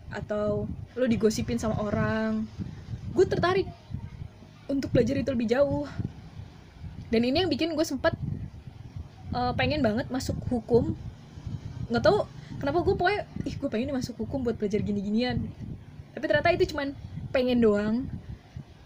[0.09, 2.47] atau lo digosipin sama orang
[3.13, 3.67] gue tertarik
[4.69, 5.89] untuk belajar itu lebih jauh.
[7.09, 8.13] Dan ini yang bikin gue sempet
[9.33, 10.93] uh, pengen banget masuk hukum.
[11.89, 12.29] Nggak tahu
[12.61, 15.41] kenapa gue pokoknya ih gue pengen masuk hukum buat belajar gini-ginian.
[16.13, 16.93] Tapi ternyata itu cuman
[17.33, 18.05] pengen doang.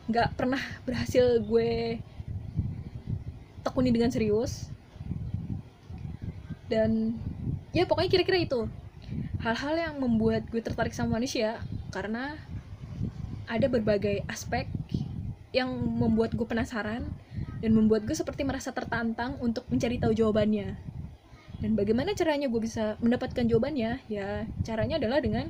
[0.07, 1.99] Nggak pernah berhasil gue
[3.67, 4.71] tekuni dengan serius.
[6.71, 7.19] Dan
[7.75, 8.61] ya pokoknya kira-kira itu.
[9.43, 11.59] Hal-hal yang membuat gue tertarik sama manusia
[11.91, 12.39] karena
[13.43, 14.71] ada berbagai aspek
[15.53, 17.05] yang membuat gue penasaran
[17.61, 20.75] dan membuat gue seperti merasa tertantang untuk mencari tahu jawabannya.
[21.63, 24.03] Dan bagaimana caranya gue bisa mendapatkan jawabannya?
[24.11, 25.47] Ya caranya adalah dengan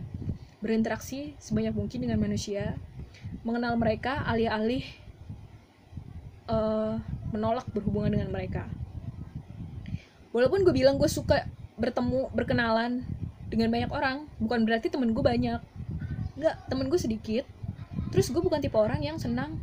[0.61, 2.77] berinteraksi sebanyak mungkin dengan manusia
[3.41, 4.85] mengenal mereka alih-alih
[6.45, 7.01] uh,
[7.33, 8.69] menolak berhubungan dengan mereka.
[10.35, 13.01] Walaupun gue bilang gue suka bertemu berkenalan
[13.49, 15.59] dengan banyak orang bukan berarti temen gue banyak.
[16.37, 17.45] Nggak temen gue sedikit
[18.13, 19.57] terus gue bukan tipe orang yang senang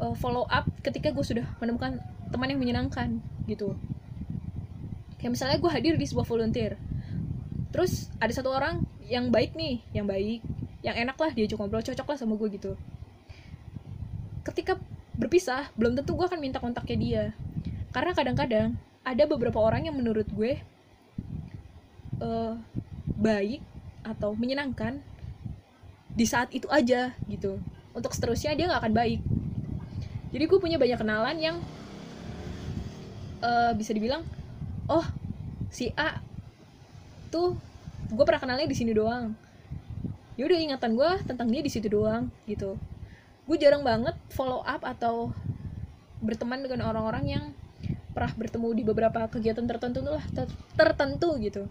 [0.00, 2.00] uh, follow up ketika gue sudah menemukan
[2.32, 3.76] teman yang menyenangkan gitu.
[5.20, 6.80] Kayak misalnya gue hadir di sebuah volunteer
[7.70, 10.42] terus ada satu orang yang baik nih yang baik
[10.82, 12.72] yang enak lah dia ngobrol cocok lah sama gue gitu.
[14.42, 14.80] Ketika
[15.14, 17.24] berpisah belum tentu gue akan minta kontaknya dia.
[17.92, 18.68] Karena kadang-kadang
[19.04, 20.56] ada beberapa orang yang menurut gue
[22.22, 22.54] uh,
[23.20, 23.60] baik
[24.00, 25.04] atau menyenangkan
[26.16, 27.60] di saat itu aja gitu.
[27.92, 29.20] Untuk seterusnya dia nggak akan baik
[30.30, 31.56] jadi gue punya banyak kenalan yang
[33.42, 34.22] uh, bisa dibilang
[34.86, 35.06] oh
[35.70, 36.22] si A
[37.30, 37.54] tuh
[38.10, 39.34] gue pernah kenalnya di sini doang.
[40.34, 42.74] Ya udah ingatan gue tentang dia di situ doang gitu.
[43.46, 45.30] Gue jarang banget follow up atau
[46.18, 47.44] berteman dengan orang-orang yang
[48.10, 51.70] pernah bertemu di beberapa kegiatan tertentu lah ter tertentu gitu.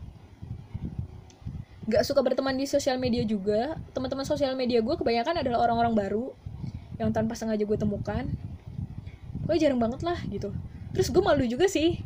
[1.89, 3.75] Gak suka berteman di sosial media juga.
[3.91, 6.31] Teman-teman sosial media gue kebanyakan adalah orang-orang baru
[6.99, 8.27] yang tanpa sengaja gue temukan
[9.49, 10.53] gue jarang banget lah gitu.
[10.93, 11.97] Terus gue malu juga sih.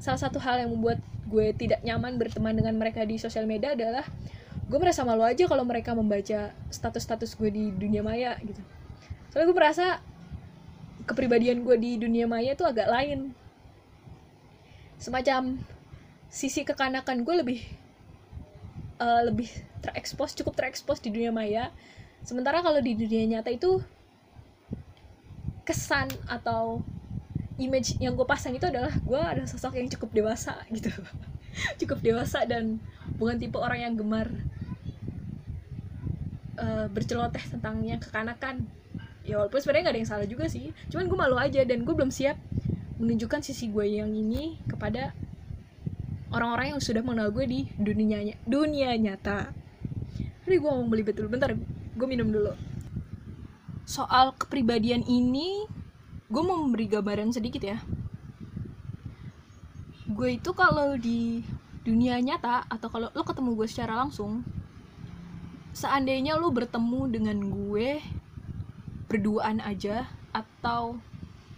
[0.00, 0.96] Salah satu hal yang membuat
[1.28, 4.08] gue tidak nyaman berteman dengan mereka di sosial media adalah
[4.64, 8.64] gue merasa malu aja kalau mereka membaca status-status gue di dunia maya gitu.
[9.28, 9.86] Soalnya gue merasa
[11.04, 13.36] kepribadian gue di dunia maya tuh agak lain.
[14.96, 15.60] Semacam
[16.32, 17.60] sisi kekanakan gue lebih
[19.04, 19.52] uh, lebih
[19.84, 21.68] terekspos cukup terekspos di dunia maya.
[22.24, 23.84] Sementara kalau di dunia nyata itu
[25.70, 26.82] kesan atau
[27.62, 30.90] image yang gue pasang itu adalah gue adalah sosok yang cukup dewasa gitu.
[31.78, 32.82] Cukup dewasa dan
[33.14, 34.26] bukan tipe orang yang gemar
[36.58, 38.66] uh, berceloteh tentang yang kekanakan.
[39.22, 40.74] Ya walaupun sebenarnya gak ada yang salah juga sih.
[40.90, 42.34] Cuman gue malu aja dan gue belum siap
[42.98, 45.14] menunjukkan sisi gue yang ini kepada
[46.34, 49.54] orang-orang yang sudah mengenal gue di dunia dunia nyata.
[50.50, 51.30] Ini gue mau beli betul.
[51.30, 51.54] Bentar,
[51.94, 52.69] gue minum dulu
[53.90, 55.66] soal kepribadian ini
[56.30, 57.82] gue mau memberi gambaran sedikit ya.
[60.06, 61.42] Gue itu kalau di
[61.82, 64.46] dunia nyata atau kalau lo ketemu gue secara langsung
[65.74, 67.98] seandainya lo bertemu dengan gue
[69.10, 70.94] berduaan aja atau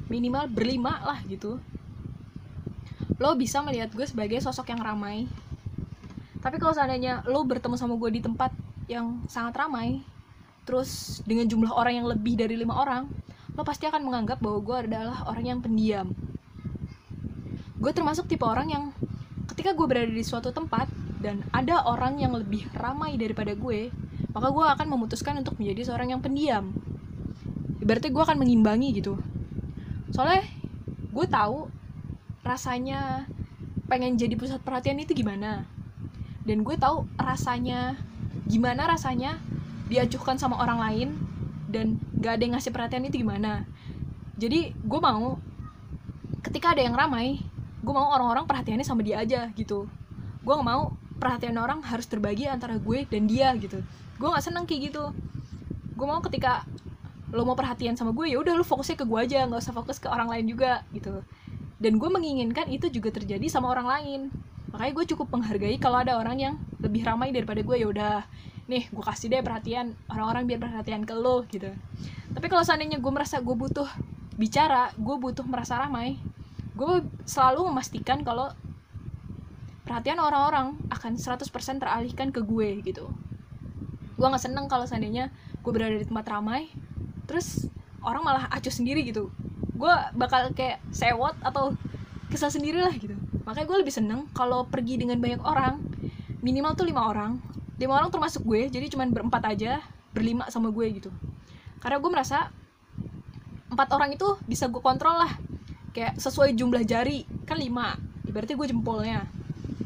[0.08, 1.60] minimal berlima lah gitu
[3.20, 5.28] lo bisa melihat gue sebagai sosok yang ramai.
[6.40, 8.56] Tapi kalau seandainya lo bertemu sama gue di tempat
[8.88, 10.00] yang sangat ramai
[10.62, 13.10] terus dengan jumlah orang yang lebih dari lima orang
[13.52, 16.08] lo pasti akan menganggap bahwa gue adalah orang yang pendiam.
[17.76, 18.84] Gue termasuk tipe orang yang
[19.52, 20.88] ketika gue berada di suatu tempat
[21.20, 23.92] dan ada orang yang lebih ramai daripada gue
[24.32, 26.72] maka gue akan memutuskan untuk menjadi seorang yang pendiam.
[27.84, 29.20] Ibaratnya gue akan mengimbangi gitu.
[30.08, 30.48] Soalnya
[31.12, 31.68] gue tahu
[32.40, 33.28] rasanya
[33.92, 35.68] pengen jadi pusat perhatian itu gimana.
[36.48, 38.00] Dan gue tahu rasanya
[38.48, 39.36] gimana rasanya
[39.90, 41.08] diacuhkan sama orang lain
[41.72, 43.64] dan gak ada yang ngasih perhatian itu gimana.
[44.36, 45.40] Jadi gue mau
[46.42, 47.40] ketika ada yang ramai
[47.82, 49.90] gue mau orang-orang perhatiannya sama dia aja gitu.
[50.42, 53.82] Gue gak mau perhatian orang harus terbagi antara gue dan dia gitu.
[54.18, 55.10] Gue gak seneng kayak gitu.
[55.98, 56.62] Gue mau ketika
[57.32, 59.96] lo mau perhatian sama gue ya udah lo fokusnya ke gue aja nggak usah fokus
[59.96, 61.24] ke orang lain juga gitu.
[61.82, 64.20] Dan gue menginginkan itu juga terjadi sama orang lain.
[64.70, 68.14] Makanya gue cukup menghargai kalau ada orang yang lebih ramai daripada gue ya udah
[68.70, 71.70] nih gue kasih deh perhatian orang-orang biar perhatian ke lo gitu.
[72.32, 73.88] Tapi kalau seandainya gue merasa gue butuh
[74.38, 76.16] bicara gue butuh merasa ramai
[76.72, 78.48] gue selalu memastikan kalau
[79.84, 81.44] perhatian orang-orang akan 100%
[81.82, 83.12] teralihkan ke gue gitu.
[84.16, 85.28] Gue nggak seneng kalau seandainya
[85.60, 86.70] gue berada di tempat ramai
[87.28, 87.68] terus
[88.00, 89.28] orang malah acuh sendiri gitu.
[89.76, 91.76] Gue bakal kayak sewot atau
[92.32, 93.18] kesal sendiri lah gitu.
[93.44, 95.82] Makanya gue lebih seneng kalau pergi dengan banyak orang
[96.40, 97.38] minimal tuh lima orang
[97.82, 99.82] lima orang termasuk gue jadi cuman berempat aja
[100.14, 101.10] berlima sama gue gitu.
[101.82, 102.54] Karena gue merasa
[103.74, 105.34] empat orang itu bisa gue kontrol lah.
[105.90, 107.98] Kayak sesuai jumlah jari kan lima.
[108.30, 109.26] Berarti gue jempolnya.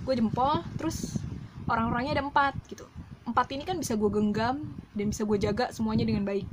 [0.05, 1.17] Gue jempol terus
[1.65, 2.85] orang-orangnya ada empat gitu.
[3.25, 4.61] Empat ini kan bisa gue genggam
[4.93, 6.45] dan bisa gue jaga semuanya dengan baik.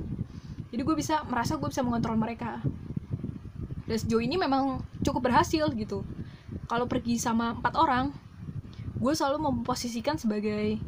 [0.72, 2.64] Jadi gue bisa merasa gue bisa mengontrol mereka.
[3.84, 6.02] Dan sejauh ini memang cukup berhasil gitu.
[6.72, 8.16] Kalau pergi sama empat orang
[8.96, 10.80] gue selalu memposisikan sebagai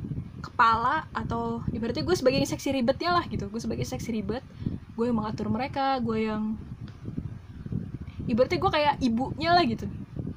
[0.46, 3.50] kepala atau ibaratnya gue sebagai seksi ribetnya lah gitu.
[3.50, 4.42] Gue sebagai seksi ribet
[4.96, 6.56] gue yang mengatur mereka gue yang
[8.26, 9.86] ibaratnya gue kayak ibunya lah gitu.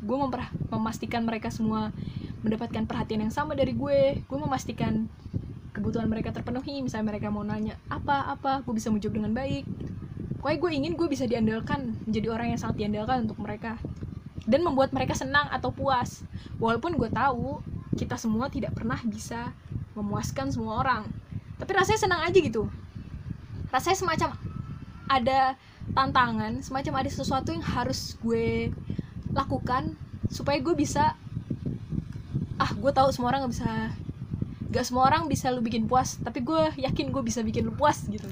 [0.03, 1.93] Gue memper memastikan mereka semua
[2.41, 4.23] mendapatkan perhatian yang sama dari gue.
[4.25, 5.07] Gue memastikan
[5.71, 6.81] kebutuhan mereka terpenuhi.
[6.81, 8.65] Misalnya mereka mau nanya apa apa?
[8.65, 9.65] Gue bisa menjawab dengan baik.
[10.39, 13.75] Pokoknya gue ingin gue bisa diandalkan menjadi orang yang sangat diandalkan untuk mereka.
[14.49, 16.23] Dan membuat mereka senang atau puas.
[16.57, 17.59] Walaupun gue tahu
[17.99, 19.51] kita semua tidak pernah bisa
[19.99, 21.03] memuaskan semua orang.
[21.59, 22.71] Tapi rasanya senang aja gitu.
[23.69, 24.29] Rasanya semacam
[25.09, 25.57] ada
[25.93, 28.69] tantangan semacam ada sesuatu yang harus gue
[29.33, 29.97] lakukan
[30.29, 31.17] supaya gue bisa
[32.61, 33.71] ah gue tahu semua orang nggak bisa
[34.69, 38.05] gak semua orang bisa lu bikin puas tapi gue yakin gue bisa bikin lu puas
[38.05, 38.29] gitu.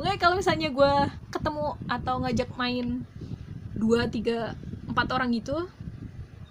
[0.00, 0.92] Oke kalau misalnya gue
[1.28, 3.04] ketemu atau ngajak main
[3.76, 4.56] dua tiga
[4.88, 5.68] empat orang gitu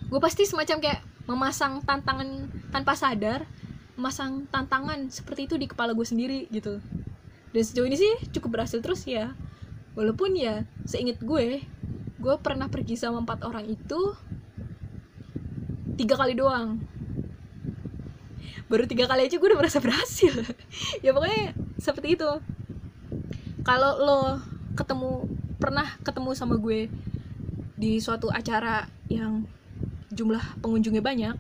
[0.10, 3.46] gue pasti semacam kayak memasang tantangan tanpa sadar
[4.00, 6.80] memasang tantangan seperti itu di kepala gue sendiri gitu.
[7.52, 9.36] Dan sejauh ini sih cukup berhasil terus ya.
[10.00, 11.68] Walaupun ya seinget gue
[12.20, 14.16] gue pernah pergi sama empat orang itu
[16.00, 16.80] tiga kali doang.
[18.72, 20.32] Baru tiga kali aja gue udah merasa berhasil.
[21.04, 22.32] Ya pokoknya seperti itu.
[23.68, 24.22] Kalau lo
[24.80, 25.28] ketemu
[25.60, 26.88] pernah ketemu sama gue
[27.76, 29.44] di suatu acara yang
[30.16, 31.36] jumlah pengunjungnya banyak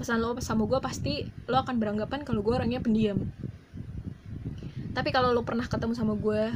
[0.00, 3.20] kesan lo sama gue pasti lo akan beranggapan kalau gue orangnya pendiam.
[4.96, 6.48] Tapi kalau lo pernah ketemu sama gue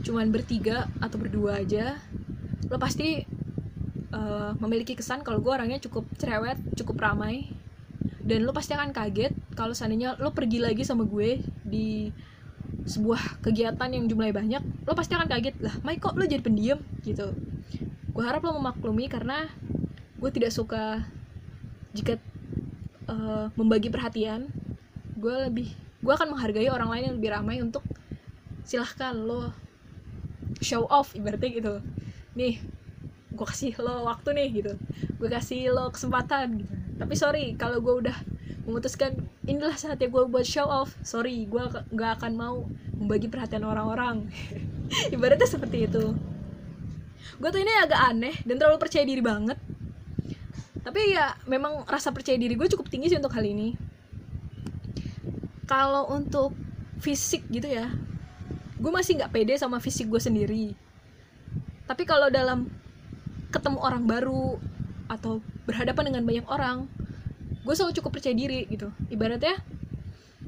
[0.00, 2.00] cuman bertiga atau berdua aja
[2.72, 3.20] lo pasti
[4.16, 7.50] uh, memiliki kesan kalau gue orangnya cukup cerewet cukup ramai.
[8.22, 12.14] Dan lo pasti akan kaget kalau seandainya lo pergi lagi sama gue di
[12.86, 16.78] sebuah kegiatan yang jumlahnya banyak lo pasti akan kaget lah Mai kok lo jadi pendiam?
[17.02, 17.34] Gitu.
[18.14, 19.50] Gue harap lo memaklumi karena
[20.22, 21.02] gue tidak suka
[21.94, 22.18] jika
[23.10, 24.46] uh, membagi perhatian
[25.20, 25.68] gue lebih
[26.00, 27.84] gue akan menghargai orang lain yang lebih ramai untuk
[28.64, 29.52] silahkan lo
[30.64, 31.74] show off ibaratnya gitu.
[32.36, 32.56] Nih
[33.30, 34.72] gue kasih lo waktu nih gitu.
[35.20, 36.74] Gue kasih lo kesempatan gitu.
[36.96, 38.16] Tapi sorry kalau gue udah
[38.64, 40.96] memutuskan inilah saatnya gue buat show off.
[41.04, 42.56] Sorry gue gak akan mau
[42.96, 44.28] membagi perhatian orang-orang.
[45.14, 46.16] Ibaratnya seperti itu.
[47.36, 49.60] Gue tuh ini agak aneh dan terlalu percaya diri banget
[50.80, 53.76] tapi ya memang rasa percaya diri gue cukup tinggi sih untuk hal ini.
[55.68, 56.56] Kalau untuk
[57.00, 57.88] fisik gitu ya
[58.80, 60.72] gue masih nggak pede sama fisik gue sendiri.
[61.84, 62.72] Tapi kalau dalam
[63.52, 64.56] ketemu orang baru
[65.10, 66.88] atau berhadapan dengan banyak orang
[67.60, 68.88] gue selalu cukup percaya diri gitu.
[69.12, 69.60] Ibaratnya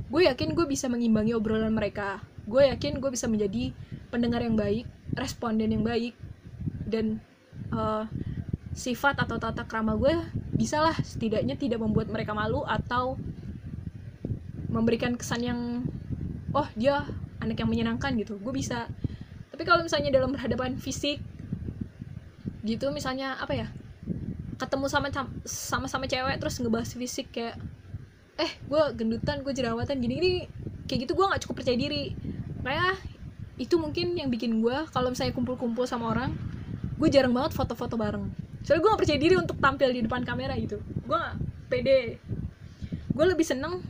[0.09, 2.25] gue yakin gue bisa mengimbangi obrolan mereka.
[2.49, 3.77] Gue yakin gue bisa menjadi
[4.09, 6.17] pendengar yang baik responden yang baik
[6.89, 7.21] dan
[7.73, 8.09] uh,
[8.73, 10.17] sifat atau tata krama gue
[10.57, 13.21] bisalah setidaknya tidak membuat mereka malu atau
[14.73, 15.61] memberikan kesan yang
[16.57, 17.05] oh dia
[17.45, 18.41] anak yang menyenangkan gitu.
[18.41, 18.89] Gue bisa.
[19.53, 21.21] Tapi kalau misalnya dalam berhadapan fisik
[22.63, 23.67] gitu misalnya apa ya
[24.55, 25.11] ketemu sama
[25.43, 27.59] sama sama cewek terus ngebahas fisik kayak
[28.39, 30.33] eh gue gendutan gue jerawatan gini gini
[30.87, 32.17] kayak gitu gue nggak cukup percaya diri.
[32.65, 32.97] Kayak
[33.61, 36.33] itu mungkin yang bikin gue kalau misalnya kumpul-kumpul sama orang
[36.97, 38.31] gue jarang banget foto-foto bareng
[38.63, 40.79] soalnya gue gak percaya diri untuk tampil di depan kamera gitu.
[41.07, 42.23] Gue gak pede.
[43.13, 43.83] Gue lebih seneng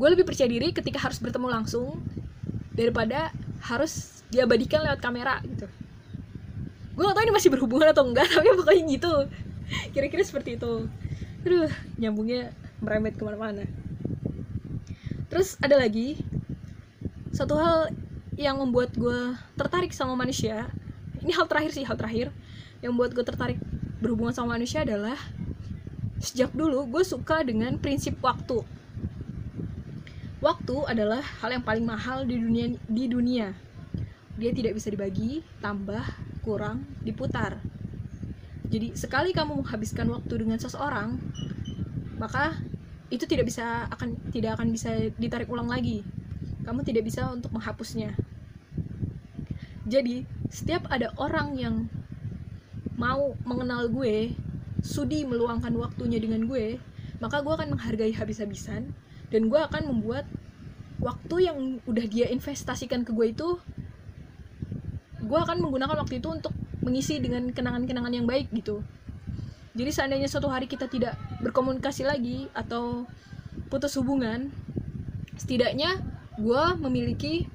[0.00, 2.00] gue lebih percaya diri ketika harus bertemu langsung
[2.72, 3.28] daripada
[3.60, 5.68] harus diabadikan lewat kamera gitu.
[6.96, 9.12] Gue gak tau ini masih berhubungan atau enggak tapi pokoknya gitu.
[9.94, 10.90] Kira-kira seperti itu.
[11.46, 12.50] Aduh nyambungnya
[12.82, 13.68] merembet ke mana-mana.
[15.30, 16.18] Terus ada lagi
[17.30, 17.94] satu hal
[18.34, 20.66] yang membuat gue tertarik sama manusia.
[21.20, 22.32] Ini hal terakhir sih hal terakhir
[22.80, 23.58] yang membuat gue tertarik
[24.00, 25.16] berhubungan sama manusia adalah
[26.20, 28.60] sejak dulu gue suka dengan prinsip waktu
[30.40, 33.52] waktu adalah hal yang paling mahal di dunia di dunia
[34.40, 36.00] dia tidak bisa dibagi tambah
[36.40, 37.60] kurang diputar.
[38.72, 41.20] Jadi sekali kamu menghabiskan waktu dengan seseorang,
[42.16, 42.56] maka
[43.12, 46.00] itu tidak bisa akan tidak akan bisa ditarik ulang lagi.
[46.64, 48.16] Kamu tidak bisa untuk menghapusnya.
[49.90, 50.22] Jadi,
[50.52, 51.74] setiap ada orang yang
[53.00, 54.36] mau mengenal gue,
[54.84, 56.76] sudi meluangkan waktunya dengan gue,
[57.24, 58.92] maka gue akan menghargai habis-habisan
[59.32, 60.28] dan gue akan membuat
[61.00, 63.56] waktu yang udah dia investasikan ke gue itu
[65.20, 66.52] gue akan menggunakan waktu itu untuk
[66.84, 68.84] mengisi dengan kenangan-kenangan yang baik gitu.
[69.72, 73.08] Jadi seandainya suatu hari kita tidak berkomunikasi lagi atau
[73.72, 74.52] putus hubungan
[75.40, 75.96] setidaknya
[76.36, 77.48] gue memiliki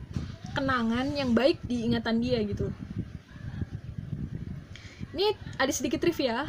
[0.57, 2.71] kenangan yang baik di ingatan dia gitu
[5.16, 6.43] ini ada sedikit trivia.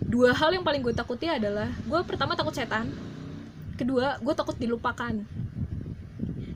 [0.00, 2.88] Dua hal yang paling gue takuti adalah gue pertama takut setan.
[3.76, 5.12] Kedua gue takut dilupakan.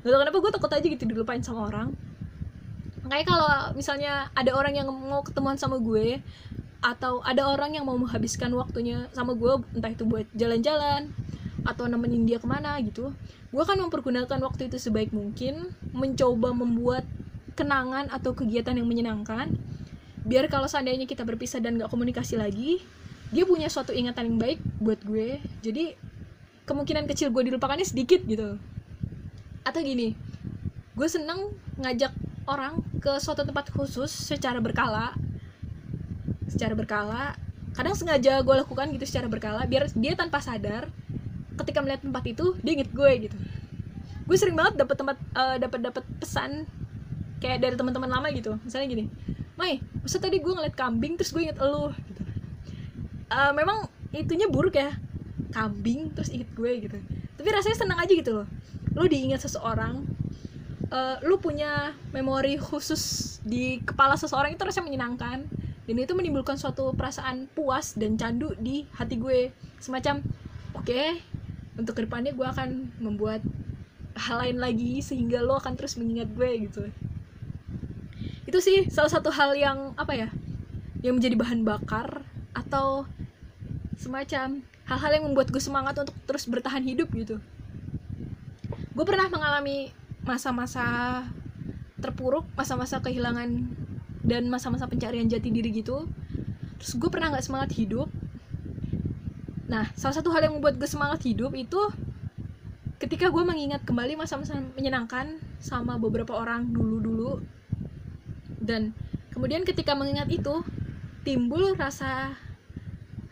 [0.00, 1.92] Gak tau kenapa gue takut aja gitu dilupain sama orang.
[3.04, 6.24] Makanya kalau misalnya ada orang yang mau ketemuan sama gue
[6.80, 11.12] atau ada orang yang mau menghabiskan waktunya sama gue entah itu buat jalan-jalan
[11.68, 13.12] atau nemenin dia ke mana gitu
[13.52, 17.04] gue akan mempergunakan waktu itu sebaik mungkin mencoba membuat
[17.52, 19.52] kenangan atau kegiatan yang menyenangkan
[20.30, 22.78] biar kalau seandainya kita berpisah dan gak komunikasi lagi
[23.34, 25.38] dia punya suatu ingatan yang baik buat gue.
[25.62, 25.94] Jadi
[26.66, 28.58] kemungkinan kecil gue dilupakannya sedikit gitu.
[29.66, 30.14] Atau gini
[30.94, 31.50] gue seneng
[31.82, 32.14] ngajak
[32.46, 35.18] orang ke suatu tempat khusus secara berkala.
[36.46, 37.34] Secara berkala
[37.74, 40.90] kadang sengaja gue lakukan gitu secara berkala biar dia tanpa sadar
[41.54, 43.36] ketika melihat tempat itu dia inget gue gitu.
[44.26, 46.66] Gue sering banget dapat tempat uh, dapat dapat pesan
[47.38, 48.58] kayak dari teman-teman lama gitu.
[48.66, 49.04] Misalnya gini
[49.60, 52.22] Mai masa tadi gue ngeliat kambing terus gue inget elu gitu.
[53.28, 53.84] Uh, memang
[54.16, 54.96] itunya buruk ya.
[55.52, 56.96] Kambing terus inget gue gitu.
[57.36, 58.48] Tapi rasanya senang aja gitu loh.
[58.96, 60.00] Lo diingat seseorang
[60.88, 65.44] uh, lo punya memori khusus di kepala seseorang itu rasanya menyenangkan.
[65.84, 69.52] Dan itu menimbulkan suatu perasaan puas dan candu di hati gue.
[69.76, 70.24] Semacam
[70.72, 71.20] oke okay,
[71.76, 73.44] untuk ke depannya gue akan membuat
[74.16, 76.88] hal lain lagi sehingga lo akan terus mengingat gue gitu
[78.50, 80.28] itu sih salah satu hal yang apa ya
[81.06, 83.06] yang menjadi bahan bakar atau
[83.94, 87.38] semacam hal-hal yang membuat gue semangat untuk terus bertahan hidup gitu.
[88.90, 89.94] Gue pernah mengalami
[90.26, 91.22] masa-masa
[92.02, 93.70] terpuruk masa-masa kehilangan
[94.26, 96.10] dan masa-masa pencarian jati diri gitu.
[96.82, 98.10] Terus gue pernah nggak semangat hidup?
[99.70, 101.78] Nah salah satu hal yang membuat gue semangat hidup itu
[102.98, 107.59] ketika gue mengingat kembali masa-masa menyenangkan sama beberapa orang dulu-dulu
[108.70, 108.94] dan
[109.34, 110.62] kemudian ketika mengingat itu
[111.26, 112.38] timbul rasa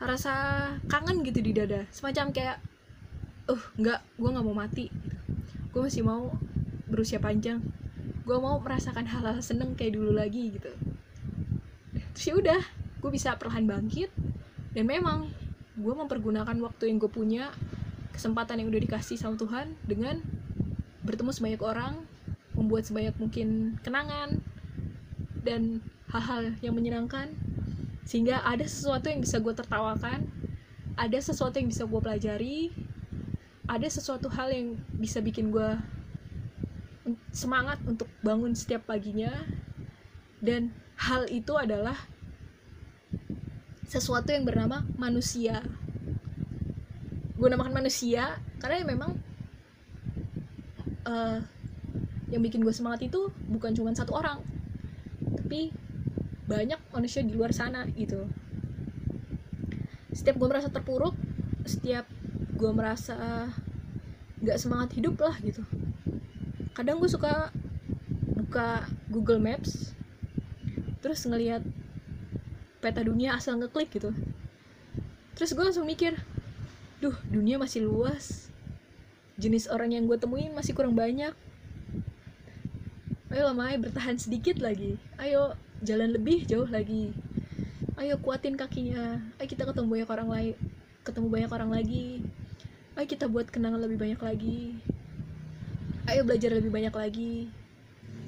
[0.03, 0.35] rasa
[0.91, 1.87] kangen gitu di dada.
[1.95, 2.59] Semacam kayak
[3.47, 4.91] uh nggak gue nggak mau mati.
[5.71, 6.35] Gue masih mau
[6.91, 7.63] berusia panjang.
[8.27, 10.75] Gue mau merasakan hal-hal seneng kayak dulu lagi gitu.
[12.19, 12.61] Terus ya udah
[12.99, 14.11] gue bisa perlahan bangkit.
[14.75, 15.31] Dan memang
[15.79, 17.55] gue mempergunakan waktu yang gue punya
[18.11, 20.19] kesempatan yang udah dikasih sama Tuhan dengan
[21.07, 21.95] bertemu sebanyak orang
[22.59, 24.43] membuat sebanyak mungkin kenangan
[25.45, 27.33] dan hal-hal yang menyenangkan.
[28.09, 30.39] Sehingga ada sesuatu yang bisa gue tertawakan
[30.99, 32.75] ada sesuatu yang bisa gue pelajari
[33.71, 34.69] ada sesuatu hal yang
[34.99, 35.79] bisa bikin gue
[37.31, 39.31] semangat untuk bangun setiap paginya.
[40.41, 41.95] Dan hal itu adalah
[43.85, 45.61] sesuatu yang bernama manusia.
[47.37, 49.13] Gue namakan manusia karena memang
[51.05, 51.39] uh,
[52.33, 54.41] yang bikin gue semangat itu bukan cuma satu orang
[55.49, 55.73] tapi
[56.45, 58.29] banyak manusia di luar sana gitu.
[60.13, 61.17] Setiap gue merasa terpuruk
[61.65, 62.05] setiap
[62.53, 63.49] gue merasa
[64.45, 65.65] nggak semangat hidup lah gitu.
[66.77, 67.49] Kadang gue suka
[68.37, 69.97] buka Google Maps
[71.01, 71.65] terus ngelihat
[72.85, 74.13] peta dunia asal ngeklik gitu.
[75.33, 76.13] Terus gue langsung mikir
[77.01, 78.53] duh dunia masih luas.
[79.41, 81.33] Jenis orang yang gue temuin masih kurang banyak
[83.39, 84.99] ayo lah Mai bertahan sedikit lagi.
[85.15, 85.55] Ayo
[85.87, 87.15] jalan lebih jauh lagi.
[87.95, 89.23] Ayo kuatin kakinya.
[89.39, 90.55] Ayo kita ketemu banyak orang lain
[91.07, 92.27] ketemu banyak orang lagi.
[92.99, 94.75] Ayo kita buat kenangan lebih banyak lagi.
[96.11, 97.47] Ayo belajar lebih banyak lagi.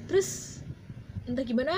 [0.07, 0.63] Terus
[1.27, 1.75] entah gimana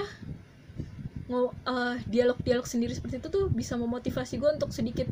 [1.25, 5.09] mau uh, dialog-dialog sendiri seperti itu tuh bisa memotivasi gue untuk sedikit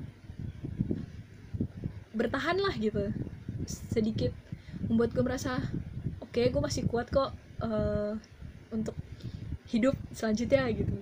[2.13, 3.09] bertahan lah gitu.
[3.65, 4.30] Sedikit
[4.86, 5.57] membuat gue merasa
[6.22, 8.14] oke okay, gue masih kuat kok uh,
[8.74, 8.97] untuk
[9.72, 10.95] hidup selanjutnya gitu.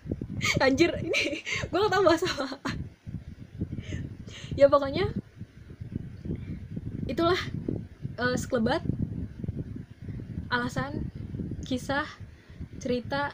[0.64, 2.26] Anjir ini gue gak tau bahasa
[4.58, 5.06] ya pokoknya
[7.06, 7.38] itulah
[8.18, 8.82] uh, sekelebat
[10.50, 11.06] alasan
[11.62, 12.06] kisah
[12.82, 13.30] cerita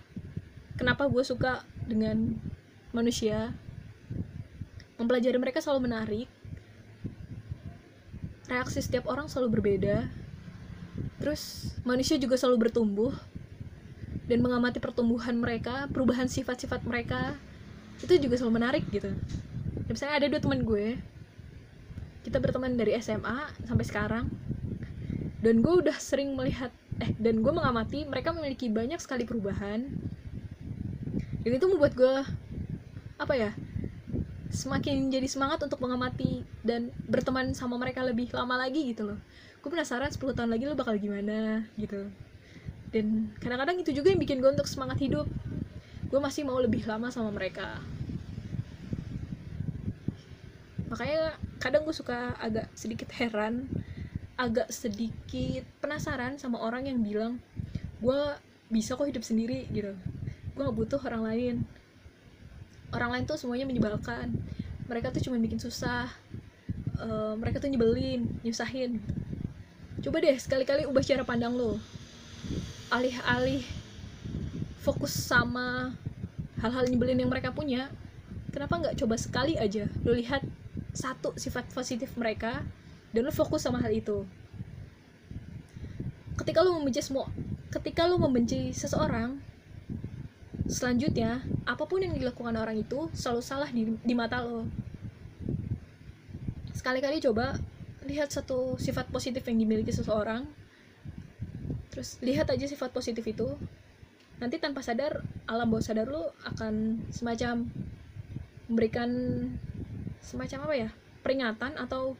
[0.77, 2.37] kenapa gue suka dengan
[2.93, 3.57] manusia.
[4.95, 6.29] Mempelajari mereka selalu menarik.
[8.47, 10.24] Reaksi setiap orang selalu berbeda
[11.18, 13.12] terus manusia juga selalu bertumbuh
[14.24, 17.36] dan mengamati pertumbuhan mereka perubahan sifat-sifat mereka.
[18.01, 19.12] Itu juga selalu menarik gitu.
[19.88, 20.97] Misalnya ada dua teman gue.
[22.24, 24.26] Kita berteman dari SMA sampai sekarang.
[25.45, 26.72] Dan gue udah sering melihat
[27.03, 29.84] eh dan gue mengamati mereka memiliki banyak sekali perubahan.
[31.45, 32.16] Dan itu membuat gue
[33.20, 33.53] apa ya
[34.55, 39.18] semakin jadi semangat untuk mengamati dan berteman sama mereka lebih lama lagi gitu loh
[39.64, 42.12] gue penasaran 10 tahun lagi lo bakal gimana gitu.
[42.92, 45.24] Dan kadang-kadang itu juga yang bikin gue untuk semangat hidup.
[46.12, 47.80] Gue masih mau lebih lama sama mereka.
[50.92, 53.72] Makanya kadang gue suka agak sedikit heran
[54.36, 57.32] agak sedikit penasaran sama orang yang bilang
[58.04, 58.20] gue
[58.68, 59.96] bisa kok hidup sendiri gitu.
[60.52, 61.54] Gue gak butuh orang lain.
[62.92, 64.36] Orang lain tuh semuanya menyebalkan.
[64.92, 66.12] Mereka tuh cuma bikin susah
[67.00, 69.00] uh, mereka tuh nyebelin nyusahin
[70.05, 71.80] coba deh sekali-kali ubah cara pandang lo.
[72.92, 73.64] Alih-alih
[74.84, 75.96] fokus sama
[76.61, 77.88] hal-hal nyebelin yang mereka punya
[78.52, 79.88] kenapa nggak coba sekali aja?
[80.05, 80.44] Lo lihat
[80.92, 82.61] satu sifat positif mereka
[83.16, 84.28] dan lo fokus sama hal itu.
[86.36, 87.32] Ketika lo membenci semua
[87.72, 89.40] ketika lo membenci seseorang
[90.68, 94.68] selanjutnya apa pun yang dilakukan orang itu selalu salah di, di mata lo.
[96.76, 97.57] Sekali-kali coba
[98.05, 100.44] lihat satu sifat positif yang dimiliki seseorang.
[101.92, 103.48] Terus lihat aja sifat positif itu.
[104.38, 107.70] Nanti tanpa sadar alam bawah sadar lo akan semacam
[108.68, 109.11] memberikan
[110.20, 110.90] semacam apa ya?
[111.24, 112.18] Peringatan atau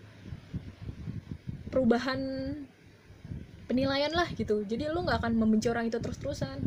[1.69, 2.21] perubahan
[3.67, 4.63] penilaian lah gitu.
[4.65, 6.63] Jadi lo nggak akan membenci orang itu terus-terusan.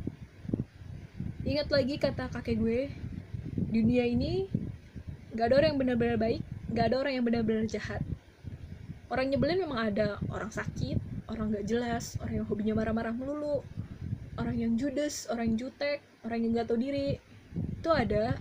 [1.48, 2.92] Ingat lagi kata kakek gue
[3.68, 4.48] dunia ini
[5.36, 6.42] nggak ada orang yang benar-benar baik
[6.72, 8.02] nggak ada orang yang benar-benar jahat
[9.08, 10.20] orang nyebelin memang ada.
[10.32, 13.60] Orang sakit orang nggak jelas orang yang hobinya marah-marah melulu
[14.40, 17.20] orang yang judes orang yang jutek orang yang nggak tahu diri.
[17.56, 18.38] Itu ada.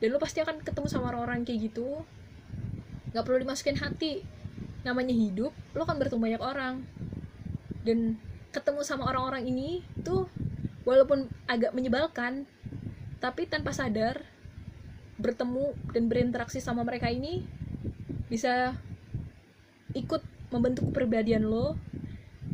[0.00, 2.02] Dan lo pasti akan ketemu sama orang-orang kayak gitu.
[3.12, 4.24] Nggak perlu dimasukin hati.
[4.82, 6.74] Namanya hidup lo kan bertemu banyak orang.
[7.84, 8.16] Dan
[8.50, 10.26] ketemu sama orang-orang ini tuh
[10.82, 12.50] walaupun agak menyebalkan
[13.22, 14.24] tapi tanpa sadar
[15.20, 17.44] bertemu dan berinteraksi sama mereka ini
[18.32, 18.74] bisa
[19.94, 21.78] ikut membentuk kepribadian lo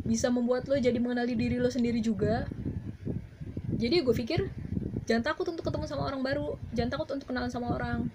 [0.07, 2.47] bisa membuat lo jadi mengenali diri lo sendiri juga.
[3.77, 4.39] Jadi gue pikir
[5.05, 8.07] jangan takut untuk ketemu sama orang baru jangan takut untuk kenalan sama orang.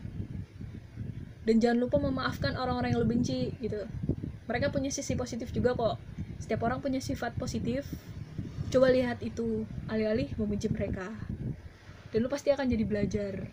[1.43, 3.83] Dan jangan lupa memaafkan orang-orang yang lo benci gitu.
[4.47, 5.99] Mereka punya sisi positif juga kok.
[6.39, 7.87] Setiap orang punya sifat positif.
[8.70, 11.11] Coba lihat itu alih-alih membenci mereka.
[12.14, 13.35] Dan lo pasti akan jadi belajar.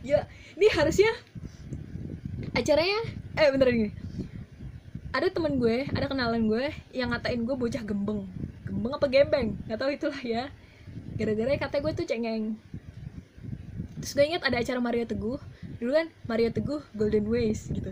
[0.00, 0.24] Ya
[0.56, 1.12] ini harusnya
[2.56, 3.88] acaranya eh bener ini
[5.10, 8.30] ada temen gue ada kenalan gue yang ngatain gue bocah gembeng.
[8.62, 9.58] Gembeng apa gembeng?
[9.66, 10.54] Nggak tahu itulah ya.
[11.18, 12.54] Gara-gara kata gue tuh cengeng.
[14.00, 15.42] Terus gue ingat ada acara Mario Teguh.
[15.82, 17.90] Dulu kan Mario Teguh Golden Ways gitu.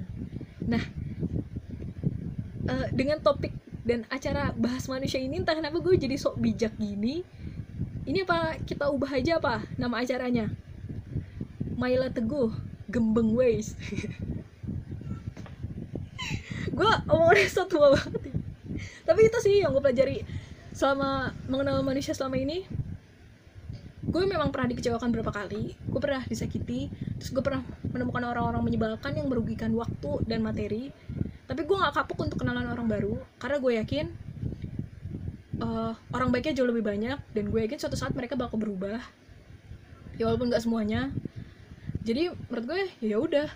[0.63, 0.83] Nah
[2.71, 3.51] uh, dengan topik
[3.83, 7.27] dan acara bahas manusia ini entah kenapa gue jadi sok bijak gini.
[8.07, 10.55] Ini apa kita ubah aja apa nama acaranya?
[11.75, 12.55] Maila Teguh
[12.87, 13.75] Gembeng Ways
[16.79, 18.39] gue omongnya satu banget
[19.09, 20.23] tapi itu sih yang gue pelajari
[20.77, 22.63] selama mengenal manusia selama ini.
[24.09, 26.89] Gue memang pernah dikecewakan berapa kali gue pernah disakiti
[27.21, 27.61] terus gue pernah
[27.93, 30.95] menemukan orang-orang menyebalkan yang merugikan waktu dan materi.
[31.49, 34.07] Tapi gue gak kapok untuk kenalan orang baru karena gue yakin
[35.65, 39.01] uh, orang baiknya jauh lebih banyak dan gue yakin suatu saat mereka bakal berubah.
[40.17, 41.13] Ya walaupun gak semuanya.
[42.05, 43.49] Jadi menurut gue ya udah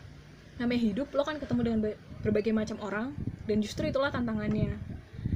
[0.60, 1.80] namanya hidup lo kan ketemu dengan
[2.22, 3.12] berbagai macam orang
[3.44, 4.78] dan justru itulah tantangannya.